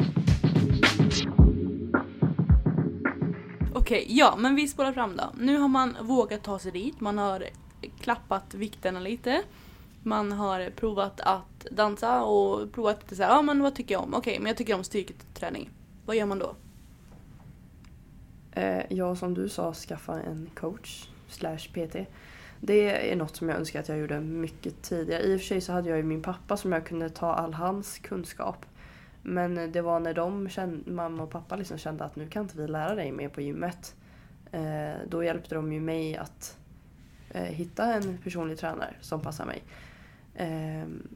[3.75, 5.33] Okej, ja men vi spolar fram då.
[5.39, 7.49] Nu har man vågat ta sig dit, man har
[8.01, 9.43] klappat vikterna lite.
[10.03, 14.15] Man har provat att dansa och provat lite såhär, ja men vad tycker jag om?
[14.15, 15.71] Okej, men jag tycker om styrketräning.
[16.07, 16.55] Vad gör man då?
[18.53, 21.97] Eh, ja, som du sa, skaffa en coach slash PT.
[22.61, 25.23] Det är något som jag önskar att jag gjorde mycket tidigare.
[25.23, 27.55] I och för sig så hade jag ju min pappa som jag kunde ta all
[27.55, 28.67] hans kunskap.
[29.23, 32.59] Men det var när de kände, mamma och pappa liksom kände att nu kan inte
[32.59, 33.95] vi lära dig mer på gymmet.
[34.53, 36.57] Eh, då hjälpte de ju mig att
[37.31, 39.63] eh, hitta en personlig tränare som passar mig.
[40.39, 41.09] Ehm,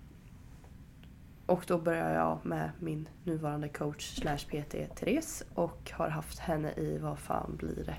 [1.47, 6.73] och då började jag med min nuvarande coach slash PT Therese och har haft henne
[6.73, 7.97] i, vad fan blir det?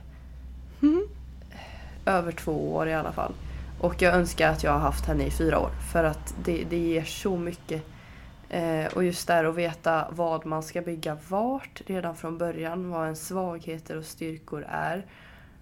[2.05, 3.33] Över två år i alla fall.
[3.81, 6.77] Och jag önskar att jag har haft henne i fyra år för att det, det
[6.77, 7.85] ger så mycket
[8.53, 13.03] Eh, och just där att veta vad man ska bygga vart redan från början, vad
[13.03, 15.05] ens svagheter och styrkor är.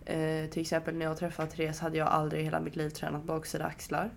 [0.05, 3.23] Eh, till exempel när jag träffade Therese hade jag aldrig i hela mitt liv tränat
[3.23, 4.09] baksida axlar.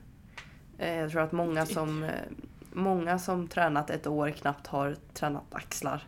[0.78, 2.10] Eh, jag tror att många som, eh,
[2.72, 6.02] många som tränat ett år knappt har tränat axlar.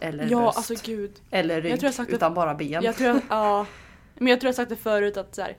[0.00, 0.56] Eller Ja, bröst.
[0.58, 1.12] alltså gud.
[1.30, 2.82] eller rygg, sagt det- utan bara ben.
[2.82, 3.66] Jag tror, ja,
[4.14, 5.56] men jag tror jag sagt det förut att så här,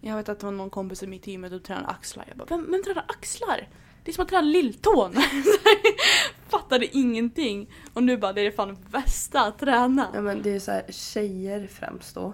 [0.00, 2.24] jag vet att det var någon kompis i mitt team som tränade axlar.
[2.28, 3.68] Jag bara, vem, vem tränar axlar?
[4.04, 5.14] Det är som att träna lilltån.
[6.48, 7.70] Fattade ingenting.
[7.94, 10.06] Och nu bara, det är det fan bästa att träna.
[10.14, 12.32] Ja, men det är så här, tjejer främst då.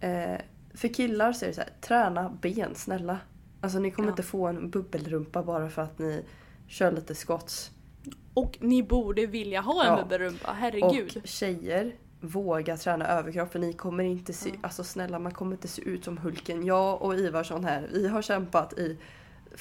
[0.00, 0.38] Eh,
[0.74, 3.18] för killar så är det så här, träna ben snälla.
[3.60, 4.12] Alltså ni kommer Ja.
[4.12, 6.24] inte få en bubbelrumpa bara för att ni
[6.66, 7.70] kör lite squats.
[8.34, 10.02] Och ni borde vilja ha en Ja.
[10.02, 11.16] bubbelrumpa, herregud.
[11.22, 14.56] Och tjejer, våga träna överkropp för ni kommer inte se, Ja.
[14.62, 16.66] alltså snälla man kommer inte se ut som Hulken.
[16.66, 18.98] Jag och Ivarsson här, vi har kämpat i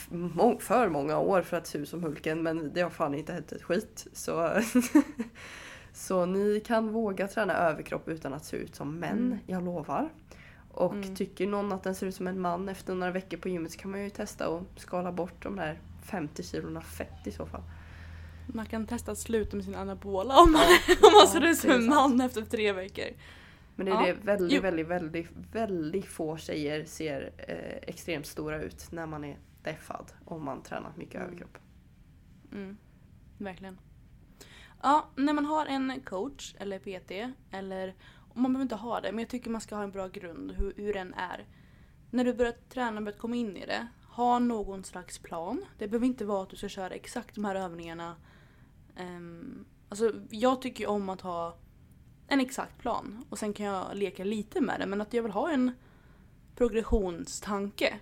[0.10, 3.34] må- för många år för att se ut som Hulken men det har fan inte
[3.34, 4.08] hänt ett skit.
[4.14, 4.50] Så,
[5.94, 9.38] så ni kan våga träna överkropp utan att se ut som män, Mm.
[9.48, 10.10] jag lovar.
[10.78, 11.16] Och Mm.
[11.16, 13.78] tycker någon att den ser ut som en man efter några veckor på gymmet så
[13.80, 17.62] kan man ju testa och skala bort de där 50 kilorna fett i så fall.
[18.48, 20.96] Man kan testa att sluta med sin anabola om man, Ja.
[21.08, 23.06] om man ser ut som en man efter tre veckor.
[23.76, 24.06] Men det är Ja.
[24.06, 29.38] det väldigt, väldigt, väldigt, väldigt få tjejer ser eh, extremt stora ut när man är
[29.64, 31.28] deffad om man tränat mycket Mm.
[31.28, 31.58] överkropp.
[32.54, 32.78] Mm,
[33.38, 33.78] verkligen.
[34.84, 37.96] Ja, när man har en coach eller PT eller
[38.42, 40.74] man behöver inte ha det men jag tycker man ska ha en bra grund hur,
[40.76, 41.46] hur den är.
[42.10, 45.66] När du börjar träna, börjar komma in i det, ha någon slags plan.
[45.78, 48.16] Det behöver inte vara att du ska köra exakt de här övningarna.
[49.00, 51.58] Um, alltså jag tycker ju om att ha
[52.28, 55.32] en exakt plan och sen kan jag leka lite med det men att jag vill
[55.32, 55.72] ha en
[56.56, 58.00] progressionstanke.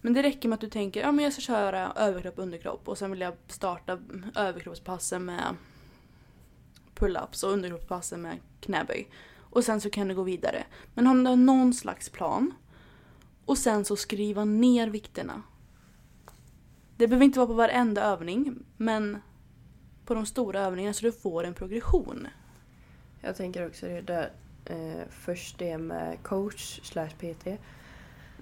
[0.00, 2.98] Men det räcker med att du tänker ja men jag ska köra överkropp underkropp och
[2.98, 3.98] sen vill jag starta
[4.34, 5.56] överkroppspassen med
[6.94, 9.08] pull-ups och underkroppspassen med knäböj.
[9.54, 10.64] Och sen så kan du gå vidare.
[10.94, 12.54] Men ha någon slags plan.
[13.44, 15.42] Och sen så skriva ner vikterna.
[16.96, 19.18] Det behöver inte vara på varenda övning men
[20.06, 22.26] på de stora övningarna så du får en progression.
[23.20, 24.30] Jag tänker också det där
[24.64, 27.46] eh, först det med coach slash PT.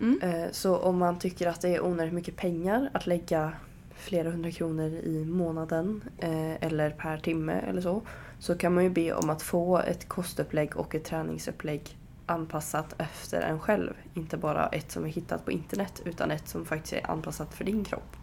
[0.01, 0.21] Mm.
[0.23, 3.53] Eh, så om man tycker att det är onödigt mycket pengar att lägga
[3.95, 8.03] flera hundra kronor i månaden eh, eller per timme eller så.
[8.43, 13.41] Så kan man ju be om att få ett kostupplägg och ett träningsupplägg anpassat efter
[13.41, 13.95] en själv.
[14.15, 17.65] Inte bara ett som är hittat på internet utan ett som faktiskt är anpassat för
[17.65, 18.17] din kropp.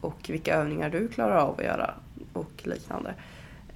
[0.00, 1.94] Och vilka övningar du klarar av att göra
[2.32, 3.14] och liknande.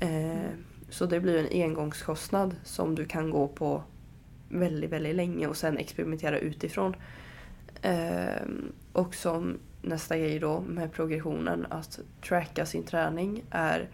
[0.00, 0.50] Eh,
[0.88, 3.82] så det blir en engångskostnad som du kan gå på
[4.48, 6.96] väldigt, väldigt länge och sen experimentera utifrån.
[7.82, 8.42] Eh,
[8.92, 13.88] och som nästa grej då med progressionen, att tracka sin träning är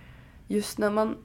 [0.49, 1.17] just när man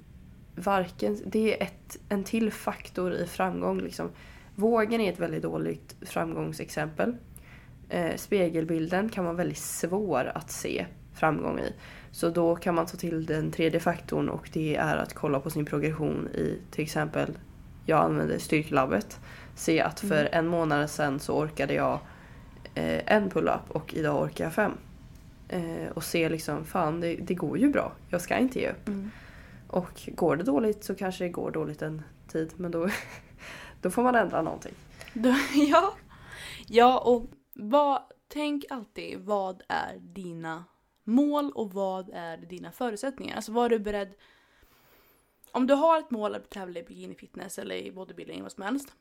[0.57, 3.81] varken, det är ett, en till faktor i framgång.
[3.81, 4.09] Liksom.
[4.55, 7.15] Vågen är ett väldigt dåligt framgångsexempel.
[7.89, 11.73] Eh, spegelbilden kan vara väldigt svår att se framgång i.
[12.11, 15.49] Så då kan man ta till den tredje faktorn och det är att kolla på
[15.49, 17.37] sin progression i till exempel,
[17.85, 19.19] jag använder styrkelabbet.
[19.55, 20.29] Se att för Mm.
[20.31, 21.99] en månad sedan så orkade jag
[22.75, 24.71] eh, en pull-up och idag orkar jag fem.
[25.49, 27.91] Eh, och se liksom, fan det, det går ju bra.
[28.09, 28.87] Jag ska inte ge upp.
[28.87, 29.11] Mm.
[29.67, 32.89] Och går det dåligt så kanske det går dåligt en tid men då,
[33.81, 34.73] då får man ändra någonting.
[35.53, 35.93] Ja.
[36.67, 40.65] ja, och vad, tänk alltid vad är dina
[41.03, 43.35] mål och vad är dina förutsättningar?
[43.35, 44.13] Alltså vad är du beredd...
[45.51, 48.63] Om du har ett mål att tävla i bikini fitness eller i bodybuilding, vad som
[48.63, 48.93] helst.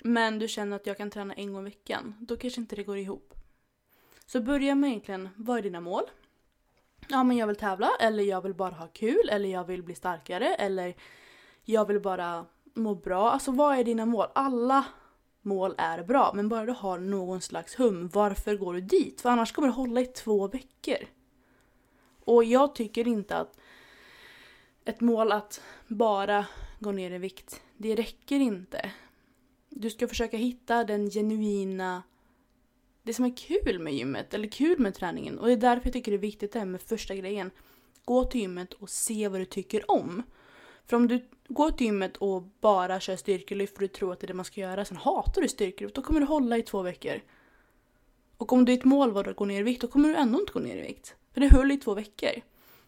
[0.00, 2.14] Men du känner att jag kan träna en gång i veckan.
[2.20, 3.34] Då kanske inte det går ihop.
[4.26, 6.02] Så börja med egentligen, vad är dina mål?
[7.08, 9.94] Ja men jag vill tävla, eller jag vill bara ha kul, eller jag vill bli
[9.94, 10.94] starkare, eller
[11.64, 13.30] jag vill bara må bra.
[13.30, 14.26] Alltså vad är dina mål?
[14.34, 14.84] Alla
[15.42, 19.20] mål är bra, men bara du har någon slags hum, varför går du dit?
[19.20, 20.98] För annars kommer det hålla i två veckor.
[22.24, 23.60] Och jag tycker inte att
[24.84, 26.46] ett mål att bara
[26.78, 28.92] gå ner i vikt, det räcker inte.
[29.68, 32.02] Du ska försöka hitta den genuina,
[33.02, 35.38] det som är kul med gymmet, eller kul med träningen.
[35.38, 37.50] Och det är därför jag tycker det är viktigt det här med första grejen.
[38.04, 40.22] Gå till gymmet och se vad du tycker om.
[40.86, 44.24] För om du går till gymmet och bara kör styrkelyft för du tror att det
[44.24, 46.82] är det man ska göra, sen hatar du styrkelyft, då kommer du hålla i två
[46.82, 47.20] veckor.
[48.36, 50.52] Och om ditt mål var att gå ner i vikt, då kommer du ändå inte
[50.52, 51.14] gå ner i vikt.
[51.32, 52.42] För det höll i två veckor.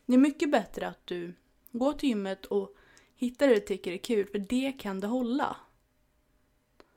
[0.06, 1.34] Det är mycket bättre att du
[1.72, 2.76] går till gymmet och
[3.14, 5.56] hittar det du tycker är kul, för det kan det hålla.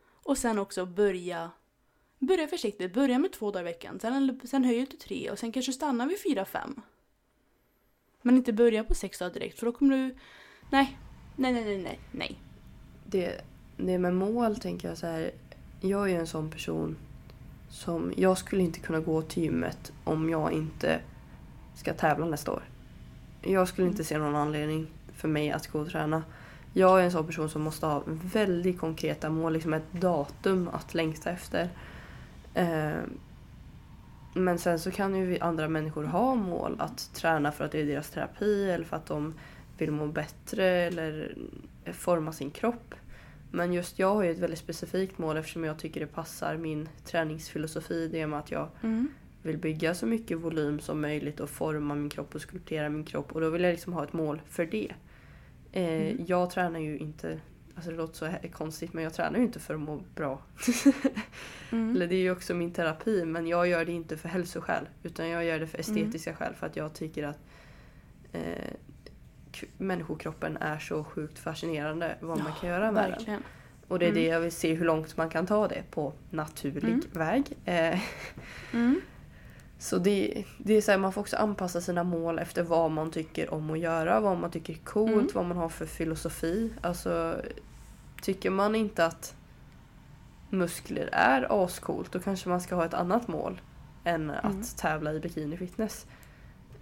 [0.06, 1.52] Och sen också börja
[2.28, 5.40] Börja försiktigt, börja med två dagar i veckan, sen, sen höjer du till tre och
[5.40, 6.82] sen kanske stannar vid fyra, fem.
[8.22, 10.16] Men inte börja på sex dagar direkt för då kommer du...
[10.70, 10.98] Nej.
[11.36, 12.00] Nej, nej, nej, nej.
[12.12, 12.40] nej.
[13.06, 13.42] Det,
[13.78, 15.32] det med mål tänker jag så här.
[15.82, 16.98] Jag är en sån person
[17.70, 18.14] som...
[18.18, 21.00] Jag skulle inte kunna gå till gymmet om jag inte
[21.76, 22.64] ska tävla nästa år.
[23.42, 26.24] Jag skulle inte se någon anledning för mig att gå och träna.
[26.74, 30.94] Jag är en sån person som måste ha väldigt konkreta mål, liksom ett datum att
[30.94, 31.70] längta efter.
[32.54, 33.02] Eh,
[34.36, 37.86] men sen så kan ju andra människor ha mål att träna för att det är
[37.86, 39.34] deras terapi eller för att de
[39.78, 41.36] vill må bättre eller
[41.94, 42.96] forma sin kropp.
[43.52, 46.90] Men just jag har ju ett väldigt specifikt mål eftersom jag tycker det passar min
[47.06, 48.08] träningsfilosofi.
[48.12, 49.08] Det med att jag Mm.
[49.42, 53.32] vill bygga så mycket volym som möjligt och forma min kropp och skulptera min kropp.
[53.32, 54.92] Och då vill jag liksom ha ett mål för det.
[55.72, 56.26] Eh, Mm.
[56.28, 57.40] Jag tränar ju inte,
[57.76, 60.42] alltså det låter så konstigt men jag tränar ju inte för att må bra.
[61.72, 61.96] Mm.
[61.96, 64.90] Eller det är ju också min terapi men jag gör det inte för hälsoskäl.
[65.04, 67.40] Utan jag gör det för estetiska skäl för att jag tycker att
[68.32, 68.74] eh,
[69.78, 73.12] människokroppen är så sjukt fascinerande vad man kan göra med den.
[73.12, 73.44] Verkligen.
[73.88, 74.22] Och det är Mm.
[74.24, 77.02] det jag vill se hur långt man kan ta det på naturlig Mm.
[77.14, 77.44] väg.
[77.66, 78.00] Eh,
[78.74, 79.02] Mm.
[79.84, 83.12] Så det, det är så här, man får också anpassa sina mål efter vad man
[83.12, 85.28] tycker om att göra, vad man tycker är coolt, Mm.
[85.34, 86.74] vad man har för filosofi.
[86.82, 87.42] Alltså,
[88.22, 89.36] tycker man inte att
[90.50, 93.62] muskler är ascoolt då kanske man ska ha ett annat mål
[94.04, 94.36] än Mm.
[94.62, 96.06] att tävla i bikini fitness.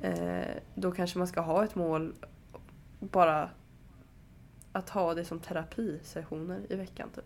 [0.01, 2.13] Eh, då kanske man ska ha ett mål
[2.99, 3.49] bara
[4.71, 7.09] att ha det som terapisessioner i veckan.
[7.15, 7.25] Typ.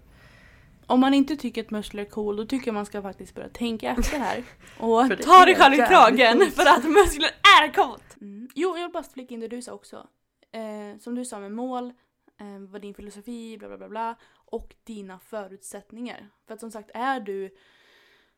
[0.88, 3.50] Om man inte tycker att muskler är cool då tycker jag man ska faktiskt börja
[3.50, 4.44] tänka efter här.
[4.80, 8.22] Och ta dig själv i kragen för att muskler är coolt!
[8.22, 8.50] Mm.
[8.56, 10.08] Jo, jag vill bara flika in det du sa också.
[10.52, 11.94] Eh, som du sa med mål,
[12.40, 14.16] eh, vad din filosofi, bla bla bla bla.
[14.34, 16.30] Och dina förutsättningar.
[16.48, 17.56] För att som sagt, är du...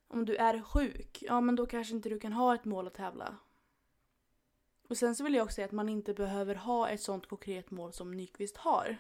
[0.09, 2.93] Om du är sjuk, ja men då kanske inte du kan ha ett mål att
[2.93, 3.35] tävla.
[4.89, 7.71] Och sen så vill jag också säga att man inte behöver ha ett sånt konkret
[7.71, 8.97] mål som Nyqvist har.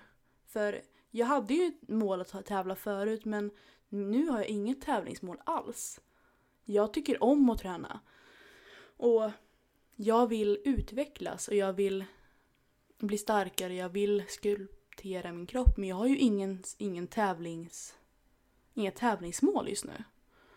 [0.47, 0.81] För
[1.11, 3.51] jag hade ju ett mål att tävla förut men
[3.89, 6.01] nu har jag inget tävlingsmål alls.
[6.63, 7.99] Jag tycker om att träna.
[8.97, 9.31] Och
[9.95, 12.05] jag vill utvecklas och jag vill
[12.99, 17.95] bli starkare, jag vill skulptera min kropp men jag har ju ingen, ingen tävlings...
[18.73, 20.03] Inga tävlingsmål just nu.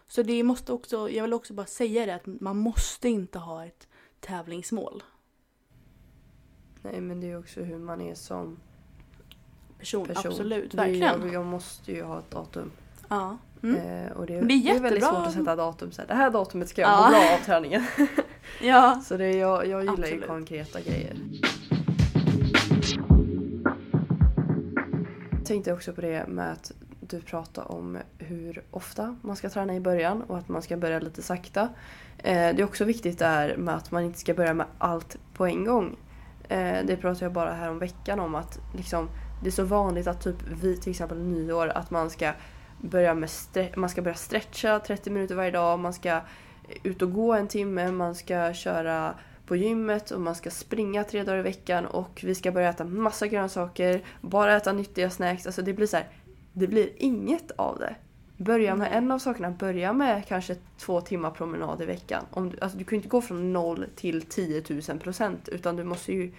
[0.07, 3.67] Så det måste också, jag vill också bara säga det att man måste inte ha
[3.67, 3.89] ett
[4.21, 5.03] tävlingsmål.
[6.83, 8.61] Nej men det är också hur man är som
[9.81, 10.31] Person, person.
[10.33, 11.21] absolut, Det är- verkligen.
[11.23, 12.71] Jag, jag måste ju ha ett datum.
[13.09, 13.39] Ja.
[13.63, 13.77] Mm.
[14.07, 15.09] Eh, och det, Men det är väldigt jättebra.
[15.19, 15.93] svårt att sätta datum.
[15.93, 17.03] Så här, det här datumet ska jag Ja.
[17.05, 17.85] må bra av träningen.
[18.63, 19.01] Ja.
[19.05, 20.27] Så det, är- jag, jag gillar ju Absolut.
[20.27, 21.17] konkreta grejer.
[25.45, 29.81] Tänkte också på det med att du pratade om hur ofta man ska träna i
[29.81, 31.61] början och att man ska börja lite sakta.
[32.19, 35.47] Eh, det är också viktigt där med att man inte ska börja med allt på
[35.47, 35.97] en gång.
[36.49, 39.09] Eh, det pratade jag bara här om veckan om att liksom,
[39.41, 42.33] det är så vanligt att typ vid till exempel nyår att man ska
[42.81, 43.31] börja med
[43.77, 46.21] man ska börja stretcha 30 minuter varje dag, man ska
[46.83, 49.15] ut och gå en timme, man ska köra
[49.47, 52.85] på gymmet och man ska springa tre dagar i veckan och vi ska börja äta
[52.85, 55.47] massa grönsaker, bara äta nyttiga snacks.
[55.47, 56.09] Alltså det blir så här,
[56.53, 57.95] det blir inget av det.
[58.37, 58.99] Börja med Nej.
[58.99, 62.25] en av sakerna, börja med kanske två timmar promenad i veckan.
[62.31, 65.77] Om du, alltså du kan ju inte gå från noll till 10 000 procent utan
[65.77, 66.33] du måste ju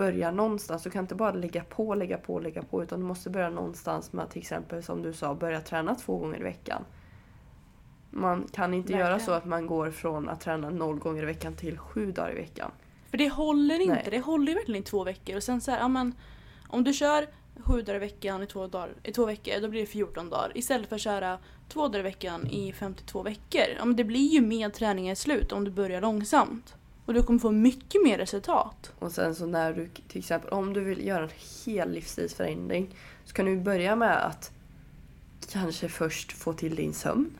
[0.00, 0.82] börja någonstans.
[0.82, 4.12] Du kan inte bara lägga på, lägga på, lägga på utan du måste börja någonstans
[4.12, 6.84] med att till exempel som du sa börja träna två gånger i veckan.
[8.10, 9.26] Man kan inte göra Verkligen.
[9.26, 12.34] så att man går från att träna noll gånger i veckan till sju dagar i
[12.34, 12.70] veckan.
[13.10, 13.94] För det håller inte.
[13.94, 14.08] Nej.
[14.10, 15.36] Det håller ju verkligen i två veckor.
[15.36, 16.14] Och sen så här, ja men
[16.68, 19.80] om du kör sju dagar i veckan i två, dagar, i två veckor, då blir
[19.80, 20.52] det 14 dagar.
[20.54, 23.66] Istället för att köra två dagar i veckan i 52 veckor.
[23.78, 26.74] Ja men det blir ju mer träning i slut om du börjar långsamt.
[27.10, 28.92] Och du kommer få mycket mer resultat.
[28.98, 31.30] Och sen så när du till exempel om du vill göra en
[31.66, 32.94] hel livsstilsförändring
[33.24, 34.52] så kan du börja med att
[35.52, 37.30] kanske först få till din sömn.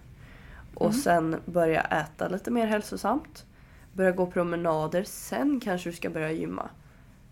[0.74, 1.00] Och Mm.
[1.00, 3.44] sen börja äta lite mer hälsosamt.
[3.92, 6.70] Börja gå promenader, sen kanske du ska börja gymma.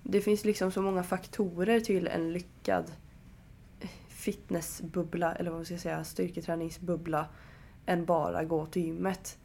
[0.03, 2.85] Det finns liksom så många faktorer till en lyckad
[4.09, 7.27] fitnessbubbla, eller vad ska jag säga, styrketräningsbubbla
[7.87, 9.39] än bara gå till gymmet.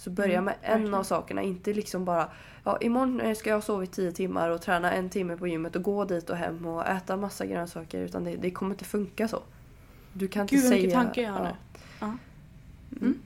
[0.00, 0.94] Så börja Mm, med en verkligen.
[0.94, 2.28] av sakerna, inte liksom bara
[2.64, 5.76] ja, imorgon eh, ska jag sova i 10 timmar och träna en timme på gymmet
[5.76, 8.00] och gå dit och hem och äta massa grönsaker.
[8.00, 9.42] Utan det, det kommer inte funka så.
[10.12, 10.82] Du kan inte Gud, vad säga...
[10.82, 11.50] mycket tankar jag har ja.
[11.50, 11.80] nu.
[12.00, 12.16] Ja.
[13.00, 13.20] Mm.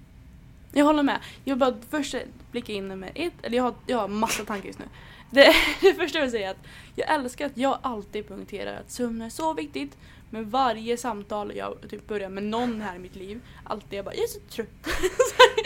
[0.73, 1.21] Jag håller med.
[1.45, 2.17] Jag vill bara först
[2.51, 4.85] blicka in med ett, eller jag har, jag har massa tankar just nu.
[5.31, 8.91] Det, det första jag vill säga är att jag älskar att jag alltid poängterar att
[8.91, 9.97] sömn är så viktigt.
[10.35, 14.15] Med varje samtal jag typ börjar med någon här i mitt liv, alltid jag bara
[14.15, 14.69] jag är så trött.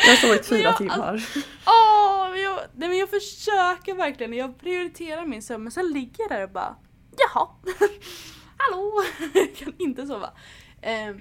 [0.06, 1.24] Jag har sovit fyra timmar.
[1.66, 4.32] Åh, men jag, nej, men jag försöker verkligen.
[4.32, 6.76] Jag prioriterar min sömn men sen ligger jag där och bara
[7.16, 7.48] jaha,
[8.56, 9.02] hallå,
[9.34, 10.30] jag kan inte sova.
[10.82, 11.20] Ehm,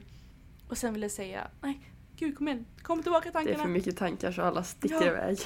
[0.69, 1.79] och sen vill jag säga nej,
[2.15, 3.63] gud kom igen, kom tillbaka Det är tankarna.
[3.63, 5.07] för mycket tankar så alla sticker Ja.
[5.07, 5.37] iväg.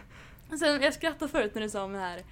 [0.58, 2.22] Sen, jag skrattade förut när du sa om det här,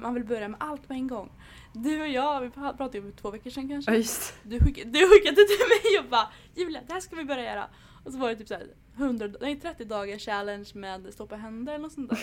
[0.00, 1.30] man vill börja med allt på en gång.
[1.76, 3.90] Du och jag, vi pratade ju för två veckor sedan kanske.
[3.90, 5.58] Ja just Du skickade, du skickade till
[5.92, 7.68] mig och bara Julia, det här ska vi börja göra.
[8.04, 11.82] Och så var det typ såhär 100, nej, 30 dagar challenge med stoppa händer eller
[11.82, 12.18] något sånt där.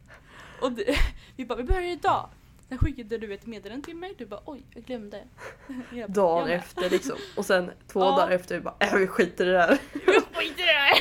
[0.60, 0.84] och du,
[1.36, 2.28] vi bara, vi börjar idag.
[2.68, 5.24] Sen skickade du ett meddelande till mig, du bara oj, jag glömde.
[5.92, 7.16] Jag bara, dagen efter liksom.
[7.36, 8.06] Och sen två Ja.
[8.10, 9.78] dagar efter bara äh, vi skiter i det här.
[9.92, 10.98] Vi skiter i det här!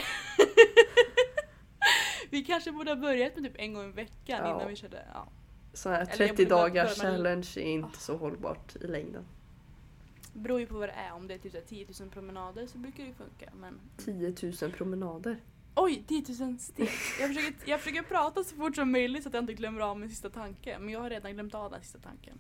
[2.30, 4.56] Vi kanske borde ha börjat med typ en gång i veckan Ja.
[4.56, 5.06] innan vi körde.
[5.14, 5.28] Ja.
[5.74, 9.26] Så här Eller jag 30 borde bara dagars challenge är inte så hållbart i längden.
[10.34, 12.68] Beror ju på vad det är, om det är typ så här 10 000 promenader
[12.68, 13.50] så brukar det funka.
[13.60, 15.38] Men 10 000 promenader.
[15.76, 16.90] Oj, 10 000 steg.
[17.20, 20.00] Jag försöker, jag försöker prata så fort som möjligt så att jag inte glömmer av
[20.00, 20.80] min sista tanke.
[20.80, 22.40] Men jag har redan glömt av den sista tanken.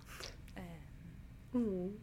[0.55, 0.61] Eh.
[1.53, 1.99] Mm.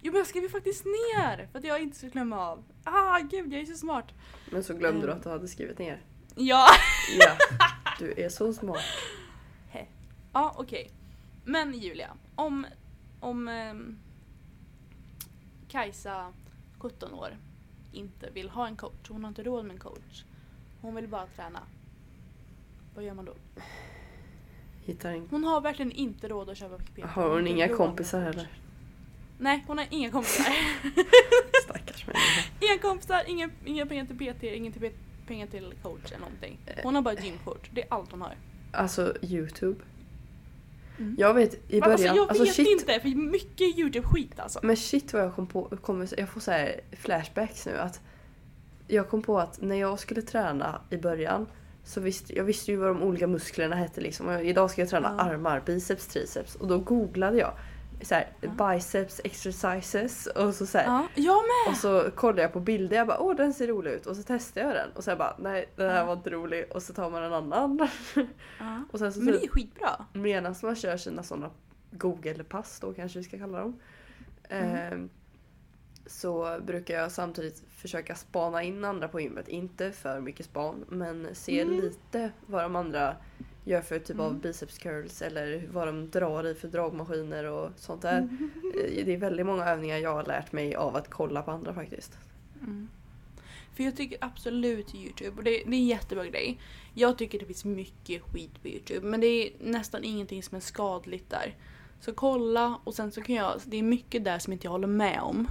[0.00, 2.64] Jo men jag skrev ju faktiskt ner för att jag inte ska glömma av.
[2.84, 4.06] Ah gud, jag är så smart.
[4.50, 5.16] Men så glömde du Mm.
[5.18, 6.02] att du hade skrivit ner.
[6.34, 6.66] Ja,
[7.20, 7.36] Ja,
[7.98, 8.82] du är så smart.
[10.32, 10.90] Ja okej.
[11.44, 12.66] Men Julia, om,
[13.20, 13.98] om ehm,
[15.68, 16.32] Kajsa,
[16.78, 17.36] 17 år,
[17.92, 20.24] inte vill ha en coach, hon har inte råd med en coach.
[20.80, 21.60] Hon vill bara träna.
[22.94, 23.34] Vad gör man då?
[24.84, 25.28] Hittar en...
[25.30, 27.02] Hon har verkligen inte råd att köpa PT.
[27.04, 28.48] Har hon inte inga kompisar heller?
[29.38, 30.44] Nej, hon har inga kompisar.
[31.64, 32.42] Stackars människa.
[32.60, 34.72] inga kompisar, inga, inga pengar till PT, inga
[35.26, 36.58] pengar till coach eller någonting.
[36.82, 38.36] Hon har bara gymkort, det är allt hon har.
[38.72, 39.80] Alltså Youtube.
[40.98, 41.14] Mm.
[41.18, 42.68] Jag vet i början, Alltså jag alltså vet shit.
[42.68, 44.60] inte, för mycket YouTube-skit alltså.
[44.62, 48.00] Men shit vad jag kom på, kommer, jag får så här flashbacks nu att
[48.88, 51.46] jag kom på att när jag skulle träna i början
[51.84, 54.28] så visste jag visste ju vad de olika musklerna hette liksom.
[54.28, 55.24] Och idag ska jag träna Ja.
[55.24, 57.52] armar, biceps, triceps och då googlade jag
[58.02, 61.72] så här, biceps exercises och så, så här, Ja, jag med!
[61.72, 64.22] och så kollade jag på bilder jag bara åh den ser rolig ut och så
[64.22, 66.04] testade jag den och så bara nej den här Ja.
[66.04, 67.88] var inte rolig och så tar man en annan.
[68.58, 68.82] Ja.
[68.92, 70.06] och sen så, Men det är typ, skitbra.
[70.12, 71.50] medan man kör sina sådana
[71.90, 73.80] Google-pass då kanske vi ska kalla dem.
[74.48, 74.76] Mm.
[74.92, 75.10] ehm,
[76.06, 79.48] så brukar jag samtidigt försöka spana in andra på gymmet.
[79.48, 81.80] Inte för mycket span men se Mm.
[81.80, 83.16] lite vad de andra
[83.64, 84.40] gör för typ av Mm.
[84.40, 88.18] biceps curls eller vad de drar i för dragmaskiner och sånt där.
[88.18, 88.50] Mm.
[88.64, 91.74] Eh, Det är väldigt många övningar jag har lärt mig av att kolla på andra
[91.74, 92.18] faktiskt.
[92.60, 92.88] Mm.
[93.76, 96.60] För jag tycker absolut Youtube, och det, det är en jättebra grej.
[96.94, 100.60] Jag tycker det finns mycket skit på Youtube men det är nästan ingenting som är
[100.60, 101.56] skadligt där.
[102.00, 104.86] Så kolla och sen så kan jag, det är mycket där som inte jag håller
[104.88, 105.46] med om.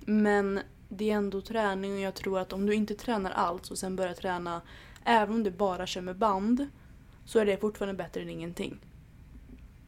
[0.00, 3.78] Men det är ändå träning och jag tror att om du inte tränar allt och
[3.78, 4.60] sen börjar träna
[5.04, 6.66] även om du bara kör med band
[7.24, 8.78] så är det fortfarande bättre än ingenting.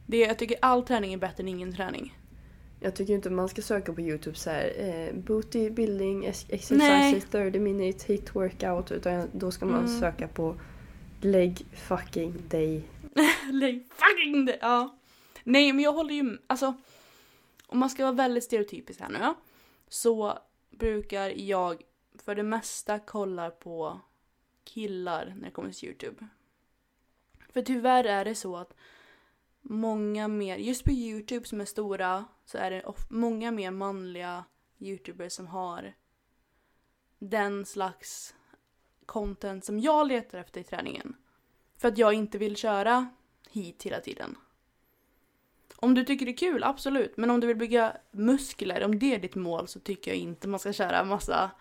[0.05, 2.17] Det, jag tycker all träning är bättre än ingen träning.
[2.79, 6.55] Jag tycker inte man ska söka på Youtube så här eh, booty building ex- Nej.
[6.59, 9.99] exercises 30 minutes hit workout utan då ska man Mm.
[9.99, 10.55] söka på
[11.21, 12.83] leg fucking day.
[13.51, 14.57] Lägg fucking det!
[14.61, 14.97] Ja.
[15.43, 16.73] Nej men jag håller ju, alltså
[17.67, 19.35] om man ska vara väldigt stereotypisk här nu ja,
[19.87, 20.37] så
[20.69, 21.81] brukar jag
[22.25, 23.99] för det mesta kolla på
[24.63, 26.27] killar när det kommer till Youtube.
[27.57, 28.73] För tyvärr är det så att
[29.61, 34.45] många mer, just på Youtube som är stora så är det många mer manliga
[34.79, 35.93] Youtubers som har
[37.19, 38.35] den slags
[39.05, 41.15] content som jag letar efter i träningen.
[41.77, 43.09] För att jag inte vill köra
[43.49, 44.37] hit hela tiden.
[45.75, 47.17] Om du tycker det är kul, absolut.
[47.17, 50.47] Men om du vill bygga muskler, om det är ditt mål så tycker jag inte
[50.47, 51.51] man ska köra massa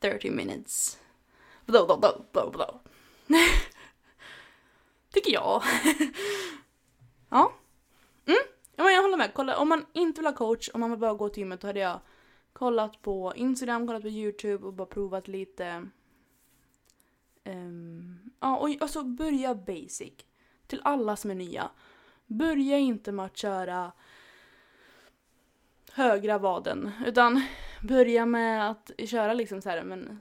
[0.00, 0.98] 30 minutes.
[1.66, 2.80] Blå, blå, blå, blå, blå.
[5.20, 5.62] tycker jag.
[7.28, 7.52] ja.
[8.26, 8.38] Mm.
[8.76, 9.34] ja men jag håller med.
[9.34, 11.66] Kolla, om man inte vill ha coach, om man vill bara gå till gymmet, då
[11.66, 12.00] hade jag
[12.52, 15.88] kollat på Instagram, kollat på YouTube och bara provat lite
[17.48, 20.12] Um, ja, och alltså börja basic.
[20.66, 21.70] Till alla som är nya.
[22.26, 23.92] Börja inte med att köra
[25.92, 26.90] högra vaden.
[27.06, 27.42] Utan
[27.82, 30.20] börja med att köra liksom så här, men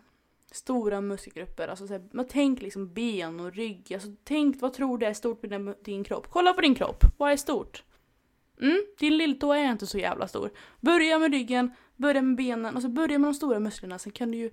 [0.57, 1.67] stora muskelgrupper.
[1.67, 3.93] Alltså så här, man tänk liksom ben och rygg.
[3.93, 6.27] Alltså tänk vad tror du är stort med din, din kropp.
[6.29, 7.03] Kolla på din kropp.
[7.17, 7.83] Vad är stort?
[8.61, 10.51] Mm, din lilltå är inte så jävla stor.
[10.81, 13.99] Börja med ryggen, börja med benen, och så börja med de stora musklerna.
[13.99, 14.51] Sen kan du ju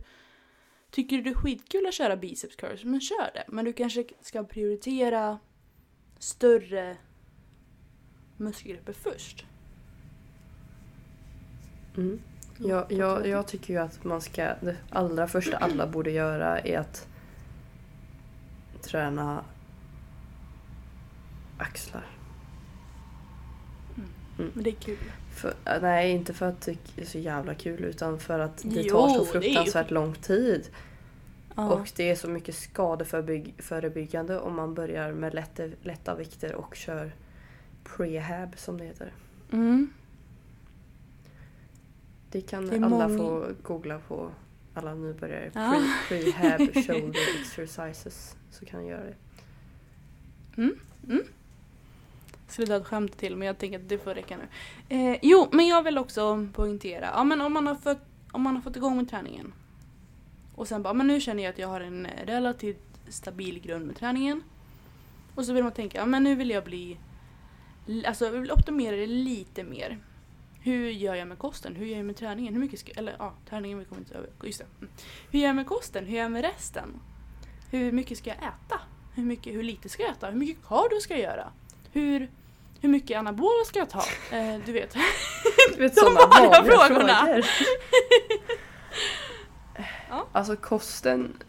[0.95, 3.45] Tycker du det är skitkul att köra biceps curls, men kör det.
[3.49, 5.39] Men du kanske ska prioritera
[6.19, 6.97] större
[8.37, 9.45] muskelgrupper först.
[11.97, 12.21] Mm.
[12.59, 16.79] Jag, jag, jag tycker ju att man ska, det allra första alla borde göra är
[16.79, 17.07] att
[18.83, 19.45] träna
[21.59, 22.07] axlar.
[24.37, 24.97] Men det är kul.
[25.35, 28.83] För, äh, nej, inte för att det är så jävla kul utan för att det
[28.83, 30.69] Jo, tar så är ju- fruktansvärt lång tid.
[31.57, 31.71] Ja.
[31.71, 37.13] Och det är så mycket skadeförebyggande om man börjar med lätta, lätta vikter och kör
[37.97, 39.13] prehab som det heter.
[39.53, 39.91] Mm.
[42.35, 44.31] Det kan Det alla många- få googla på
[44.75, 45.51] alla nybörjare.
[45.55, 45.83] Ja.
[46.09, 48.37] Pre, prehab shoulder exercises.
[48.51, 49.15] Så kan ni göra det.
[52.49, 54.45] skulle dra ett skämt till men jag tänker att det får räcka nu.
[54.97, 57.11] Eh, jo, men jag vill också poängtera.
[57.15, 57.99] Ja, men om, man har fått,
[58.33, 59.53] om man har fått igång med träningen.
[60.55, 62.79] Och sen bara, men nu känner jag att jag har en relativt
[63.09, 64.43] stabil grund med träningen.
[65.35, 66.99] Och så vill man tänka, ja men nu vill jag bli...
[68.07, 69.99] Alltså jag vill optimera det lite mer.
[70.65, 71.77] Hur gör jag med kosten?
[71.77, 72.55] Hur gör jag med träningen?
[72.55, 74.31] Hur mycket ska, eller ja, träningen vi kommer inte över.
[74.43, 74.67] Just det.
[74.81, 74.93] Mm.
[75.31, 76.05] Hur gör jag med kosten?
[76.07, 77.01] Hur gör jag med resten?
[77.71, 78.81] Hur mycket ska jag äta?
[79.15, 80.27] Hur, mycket, hur lite ska jag äta?
[80.31, 81.53] Hur mycket cardio ska jag göra?
[81.93, 82.31] Hur,
[82.81, 84.05] hur mycket anabola ska jag ta?
[84.33, 84.95] Eh, du vet.
[85.77, 87.19] Du vet sådana vanliga vanliga frågorna.
[87.25, 87.45] frågor.
[90.11, 90.27] Ja.
[90.33, 91.43] Alltså kosten...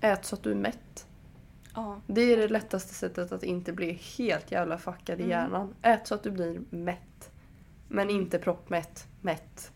[0.00, 1.06] Ät så att du är mätt.
[1.78, 2.00] Ja.
[2.06, 5.30] Det är det lättaste sättet att inte bli helt jävla fuckad i Mm.
[5.30, 5.74] hjärnan.
[5.82, 7.30] Ät så att du blir mätt.
[7.88, 9.06] Men inte proppmätt.
[9.20, 9.72] Mätt.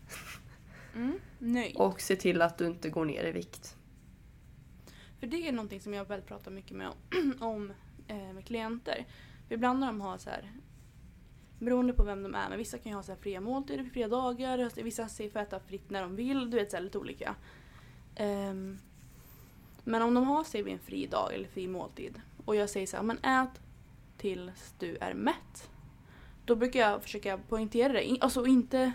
[0.95, 1.75] Mm, nöjd.
[1.75, 3.77] Och se till att du inte går ner i vikt.
[5.19, 7.71] För det är någonting som jag väl pratar mycket med om, om
[8.07, 9.05] eh, med klienter.
[9.47, 10.51] För ibland när de har så här
[11.59, 14.07] Beroende på vem de är, men vissa kan ju ha så här fria måltider, fria
[14.07, 17.35] dagar, vissa får äta fritt när de vill, du vet så här, lite olika.
[18.15, 18.77] Ehm,
[19.83, 22.87] men om de har sig vid en fri dag eller fri måltid och jag säger
[22.87, 23.61] så här, men ät
[24.17, 25.69] tills du är mätt.
[26.45, 28.91] Då brukar jag försöka poängtera det, alltså inte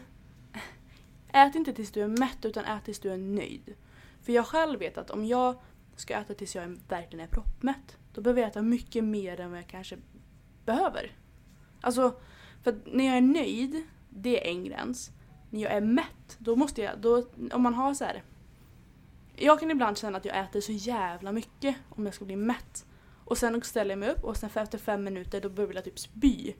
[1.33, 3.75] Ät inte tills du är mätt utan ät tills du är nöjd.
[4.23, 5.55] För jag själv vet att om jag
[5.97, 7.99] ska äta tills jag verkligen är proppmätt.
[8.13, 9.99] Då behöver jag äta mycket mer än vad jag kanske
[10.65, 11.17] behöver.
[11.81, 12.21] Alltså,
[12.63, 15.11] för att när jag är nöjd, det är en gräns.
[15.51, 18.23] När jag är mätt, då måste jag, då, om man har så här.
[19.41, 22.85] Jag kan ibland känna att jag äter så jävla mycket om jag ska bli mätt.
[23.25, 25.85] Och sen ställer jag mig upp och sen för efter fem minuter då börjar jag
[25.85, 26.53] typ spy.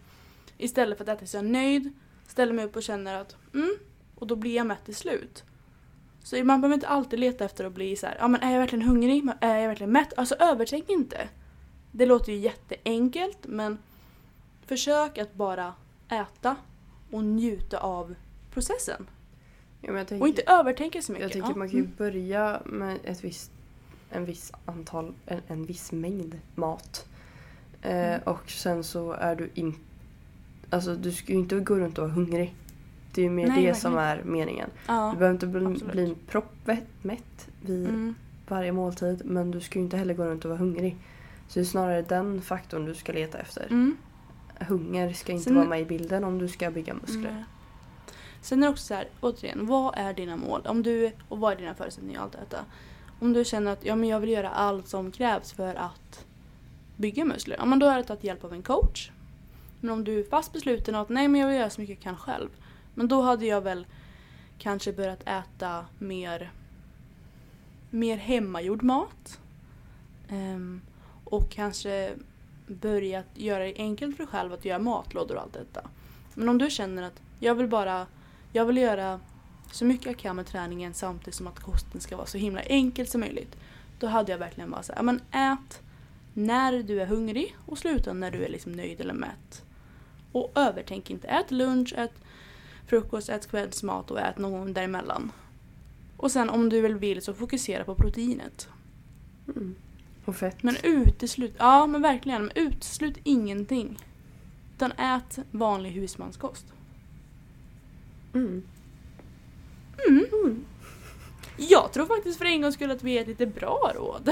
[0.59, 1.93] Istället för att äta så jag är nöjd,
[2.27, 3.77] ställer mig upp och känner att mm,
[4.15, 5.45] och då blir jag mätt till slut.
[6.23, 8.59] Så man behöver inte alltid leta efter att bli så här, ja men är jag
[8.59, 9.29] verkligen hungrig?
[9.41, 10.13] Är jag verkligen mätt?
[10.17, 11.29] Alltså övertänk inte.
[11.93, 13.79] Det låter ju jätteenkelt men
[14.67, 15.75] försök att bara
[16.09, 16.57] äta
[17.11, 18.15] och njuta av
[18.51, 19.07] processen.
[19.81, 21.23] Ja, tänker, Och inte övertänka så mycket.
[21.23, 21.95] jag tänker Ja, man kan ju mm.
[21.99, 23.51] börja med ett visst,
[24.11, 27.07] en viss antal, en, en viss mängd mat.
[27.83, 28.21] Eh, Mm.
[28.25, 29.79] och sen så är du inte...
[30.71, 32.55] Alltså du ska ju inte gå runt och vara hungrig.
[33.15, 34.29] Det är ju mer Nej, det som verkligen.
[34.29, 34.71] är meningen.
[34.87, 35.11] Ja.
[35.13, 35.93] Du behöver inte bli, absolut.
[35.93, 38.15] bli proppmätt vid Mm.
[38.49, 40.97] varje måltid men du ska ju inte heller gå runt och vara hungrig.
[41.49, 43.67] Så det är snarare den faktorn du ska leta efter.
[43.71, 43.97] Mm.
[44.61, 47.45] Hunger ska inte Sen- vara med i bilden om du ska bygga muskler.
[48.41, 50.67] Sen är det också så här, återigen, vad är dina mål?
[50.67, 52.65] Om du, och vad är dina förutsättningar och allt detta?
[53.21, 56.27] Om du känner att ja, men jag vill göra allt som krävs för att
[56.97, 59.11] bygga muskler, ja men då är det att ta hjälp av en coach.
[59.81, 62.03] Men om du är fast besluten att nej men jag vill göra så mycket jag
[62.03, 62.49] kan själv.
[62.95, 63.87] Men då hade jag väl
[64.59, 66.53] kanske börjat äta mer,
[67.91, 69.41] mer hemmagjord mat.
[70.31, 70.81] Um,
[71.25, 72.13] och kanske
[72.67, 75.89] börjat göra det enkelt för dig själv att göra matlådor och allt detta.
[76.35, 78.07] Men om du känner att jag vill bara
[78.53, 79.21] jag vill göra
[79.71, 83.11] så mycket jag kan med träningen samtidigt som att kosten ska vara så himla enkelt
[83.11, 83.57] som möjligt.
[83.99, 85.81] Då hade jag verkligen bara sagt, men ät
[86.35, 89.65] när du är hungrig och sluta när du är liksom nöjd eller mätt.
[90.33, 91.29] Och övertänk inte.
[91.29, 92.13] Ät lunch, ät
[92.87, 95.33] frukost, ät kvällsmat och ät någon gång däremellan.
[96.17, 98.69] Och sen om du väl vill så fokusera på proteinet.
[99.47, 99.75] Mm.
[100.25, 100.63] Och fett.
[100.63, 103.99] Men uteslut, ja men verkligen, men uteslut ingenting.
[104.77, 106.67] Utan ät vanlig husmanskost.
[108.35, 108.63] Mm.
[110.09, 110.65] Mm.
[111.57, 114.31] Jag tror faktiskt för en gång skulle att vi är lite bra råd.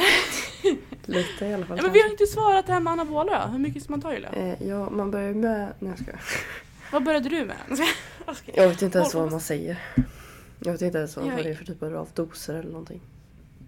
[1.05, 1.77] Lite i alla fall.
[1.77, 3.53] Ja, men vi har inte svarat det här med anabola då.
[3.53, 4.33] Hur mycket ska man ta Julia?
[4.33, 5.73] eh, ja, man börjar med...
[5.79, 6.21] Nej jag skojar.
[6.93, 7.57] Vad började du med?
[8.55, 9.79] Jag vet inte ens Håll- vad man säger.
[10.61, 13.01] Jag vet inte ens vad, Jag- vad det är för typ av doser eller någonting.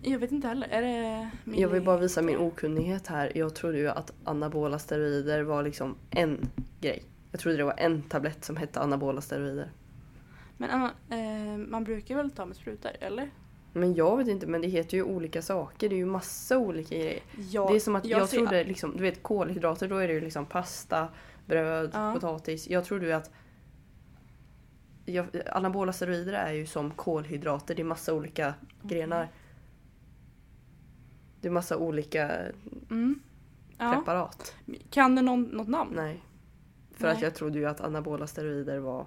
[0.02, 0.68] Jag vet inte heller.
[0.68, 3.32] Är det min Jag vill bara visa min okunnighet här.
[3.34, 6.48] Jag trodde ju att anabola steroider var liksom en
[6.80, 7.02] grej.
[7.30, 9.70] Jag trodde det var en tablett som hette anabola steroider.
[10.58, 10.70] Men
[11.10, 13.30] eh, man brukar väl ta med sprutor, eller?
[13.72, 15.88] Men jag vet inte, men det heter ju olika saker.
[15.88, 17.20] Det är ju massa olika grejer.
[17.50, 20.14] Ja, det är som att jag, ser- trodde liksom, du vet kolhydrater, då är det
[20.14, 21.08] ju liksom pasta,
[21.46, 22.12] bröd, Ja.
[22.14, 22.68] potatis.
[22.68, 23.30] Jag trodde ju att
[25.04, 29.28] jag, anabola steroider är ju som kolhydrater, det är massa olika grenar.
[31.40, 32.30] Det är massa olika
[32.90, 33.20] Mm.
[33.78, 33.92] Ja.
[33.98, 34.54] preparat.
[34.90, 35.92] Kan du någon, något namn?
[35.96, 36.24] Nej.
[36.94, 37.16] För Nej.
[37.16, 39.06] att jag trodde ju att anabola steroider var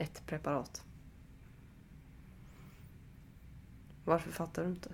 [0.00, 0.82] ett preparat.
[4.04, 4.90] Varför fattar du inte?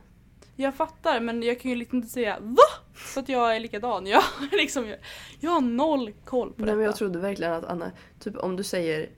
[0.57, 2.63] Jag fattar men jag kan ju liksom inte säga VA?
[2.95, 4.07] För att jag är likadan.
[4.07, 4.99] Jag, liksom, jag,
[5.41, 6.77] jag har noll koll på Nej detta.
[6.77, 9.11] men jag trodde verkligen att Anna, typ om du säger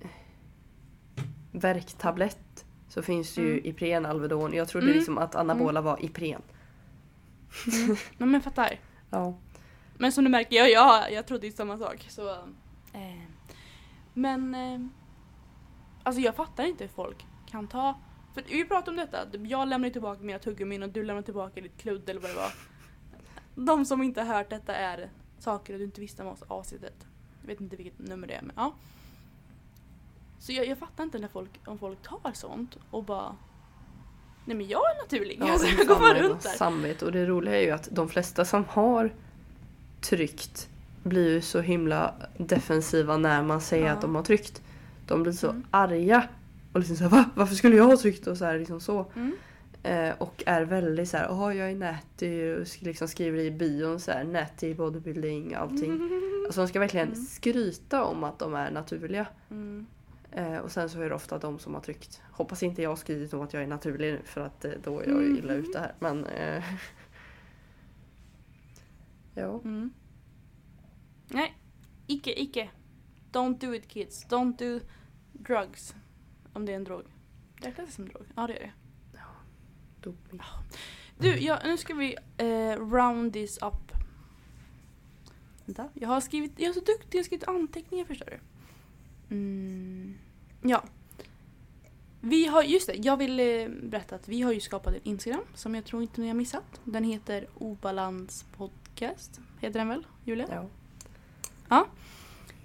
[0.00, 0.08] eh,
[1.52, 3.66] värktablett så finns det ju Mm.
[3.66, 4.52] Ipren, Alvedon.
[4.52, 4.96] Jag trodde Mm.
[4.98, 6.42] liksom att anabola var Ipren.
[7.76, 8.80] Nej, men jag fattar.
[9.10, 9.38] Ja.
[9.98, 12.06] Men som du märker, jag, jag, jag trodde ju samma sak.
[12.10, 12.30] Så,
[12.92, 13.22] eh,
[14.18, 14.80] men eh,
[16.02, 17.98] alltså jag fattar inte hur folk kan ta...
[18.34, 21.78] För vi pratade om detta, jag lämnade tillbaka mina tuggummin och du lämnade tillbaka ditt
[21.78, 22.52] kludd eller vad det var.
[23.54, 27.06] De som inte har hört detta är saker du inte visste om oss avsnittet.
[27.40, 28.74] Jag vet inte vilket nummer det är men ja.
[30.38, 33.36] Så jag, jag fattar inte när folk, om folk tar sånt och bara
[34.44, 35.38] Nej men jag är naturlig.
[35.40, 36.50] Ja, alltså, jag går bara runt där.
[36.50, 37.04] Samvete.
[37.04, 39.14] Och det roliga är ju att de flesta som har
[40.00, 40.68] tryckt
[41.02, 43.92] blir ju så himla defensiva när man säger Ja.
[43.92, 44.62] att de har tryckt.
[45.06, 45.64] De blir så Mm.
[45.70, 46.28] arga.
[46.72, 47.24] Och liksom såhär va?
[47.34, 48.26] Varför skulle jag ha tryckt?
[48.26, 49.06] Och så här, liksom så.
[49.16, 49.36] Mm.
[49.82, 54.24] Eh, och är väldigt såhär, åh jag är natty och liksom skriver i bion såhär
[54.24, 56.00] natty bodybuilding allting.
[56.46, 57.20] Alltså de ska verkligen Mm.
[57.24, 59.26] skryta om att de är naturliga.
[59.50, 59.86] Mm.
[60.32, 62.22] Eh, och sen så är det ofta de som har tryckt.
[62.32, 65.00] Hoppas inte jag har skrivit om att jag är naturlig nu för att eh, då
[65.00, 65.92] är jag illa ute här.
[65.98, 66.24] Men...
[66.26, 66.64] Eh,
[69.34, 69.60] ja.
[71.28, 71.58] Nej,
[72.06, 72.70] icke, icke.
[73.32, 74.26] Don't do it kids.
[74.26, 74.86] Don't do
[75.32, 75.94] drugs.
[76.52, 77.04] Om det är en drog.
[77.56, 78.22] Räknas det som drog?
[78.36, 78.72] Ja det är det.
[80.00, 80.42] Doping.
[81.18, 83.92] Du, ja, nu ska vi eh, round this up.
[85.64, 88.38] Vänta, jag har skrivit, jag är så duktig, jag har skrivit anteckningar förstår du.
[89.34, 90.18] Mm,
[90.62, 90.84] ja.
[92.20, 95.44] Vi har, just det, jag vill eh, berätta att vi har ju skapat en Instagram
[95.54, 96.80] som jag tror inte ni har missat.
[96.84, 99.40] Den heter Obalans podcast.
[99.60, 100.46] Heter den väl, Julia?
[100.50, 100.66] Ja.
[101.68, 101.86] Ja,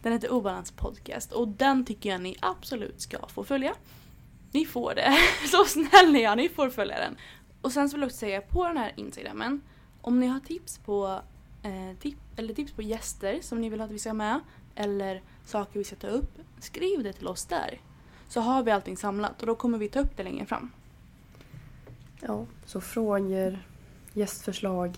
[0.01, 3.73] Den heter Obalans podcast och den tycker jag ni absolut ska få följa.
[4.51, 5.17] Ni får det.
[5.51, 7.17] Så snäll ni ni får följa den.
[7.61, 9.61] Och sen så vill jag också säga på den här Instagramen.
[10.01, 11.21] om ni har tips på,
[11.63, 14.39] eh, tip, eller tips på gäster som ni vill att vi ska ha med,
[14.75, 17.79] eller saker vi ska ta upp, skriv det till oss där.
[18.29, 20.71] Så har vi allting samlat och då kommer vi ta upp det längre fram.
[22.21, 22.45] ja.
[22.65, 23.59] Så frågor,
[24.13, 24.97] gästförslag.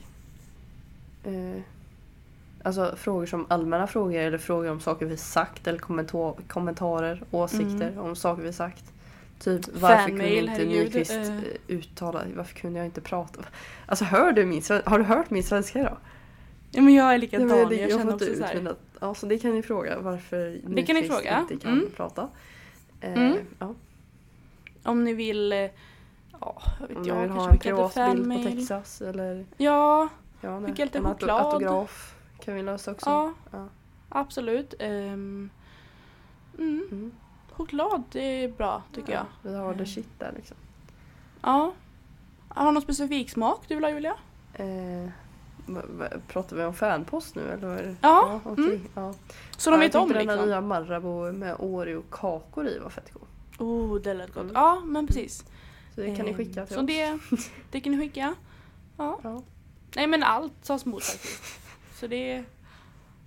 [1.24, 1.62] Eh,
[2.66, 7.99] alltså frågor som allmänna frågor eller frågor om saker vi sagt eller kommenta- kommentarer, åsikter
[7.99, 8.84] om saker vi sagt.
[9.39, 11.38] Typ varför kunde inte herregud, Nyqvist eh.
[11.38, 13.41] eh, uttala, varför kunde jag inte prata?
[13.86, 15.97] Alltså hör du min har du hört min svenska idag?
[16.72, 18.55] Ja men jag är likadan, jag, jag känner också inte så ut här.
[18.55, 21.39] mina, ja, så det kan ni fråga varför Det kan ni Nyqvist fråga.
[21.39, 21.86] inte kan Mm.
[21.95, 22.28] prata.
[23.01, 23.38] Eh, Mm.
[23.59, 23.74] ja.
[24.84, 25.57] Om ni vill, eh,
[26.39, 28.49] ja jag vet Om jag, vill ha en privat bild på.
[28.49, 30.07] Texas eller Ja,
[30.41, 31.41] ja, Skicka lite choklad.
[31.45, 32.14] autograf
[32.45, 33.09] kan vi lösa också.
[33.09, 33.67] ja, Ja.
[34.09, 34.73] absolut.
[34.79, 35.49] Ehm,
[36.57, 36.87] mm.
[36.91, 37.11] Mm.
[37.51, 39.21] Choklad, det är bra tycker jag.
[39.21, 40.57] Ja, vi har the shit där liksom.
[41.41, 41.73] Ja.
[42.49, 44.15] Har du någon specifik smak du vill ha Julia?
[44.53, 45.09] Eh,
[46.27, 47.67] pratar vi om fanpost nu eller?
[47.75, 47.95] det?
[48.01, 48.87] Ja, okej, mm.
[48.95, 49.13] ja.
[49.57, 50.49] Så de Ja, vet jag om tyckte den här liksom?
[50.49, 53.27] nya Marabou med Oreo-kakor i var fett god.
[53.59, 54.43] Oh, det lät gott.
[54.43, 54.53] Mm.
[54.55, 55.45] Ja, men precis.
[55.95, 56.87] Så det kan ni Ehm, skicka till Så oss.
[56.87, 57.19] det,
[57.71, 58.35] det kan ni skicka.
[58.97, 59.19] Ja.
[59.23, 59.41] Ja.
[59.95, 61.43] Nej men allt tas emot faktiskt.
[62.06, 62.43] Så det...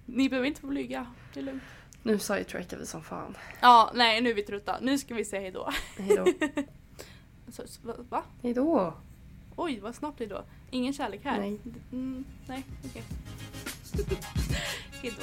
[0.06, 1.06] Ni behöver inte vara blyga.
[1.34, 1.62] Det är lugnt.
[2.02, 3.36] Nu sidetrackar vi som fan.
[3.60, 4.78] Ja, nej nu är vi trötta.
[4.80, 5.70] Nu ska vi säga hejdå.
[5.96, 6.26] Hejdå.
[7.48, 7.94] Så, så, va?
[8.08, 8.22] va?
[8.42, 8.94] Hejdå.
[9.56, 10.44] Oj, vad snabbt hejdå.
[10.70, 11.38] Ingen kärlek här?
[11.38, 11.60] Nej.
[11.92, 13.02] Mm, nej, okej.
[15.02, 15.22] hejdå.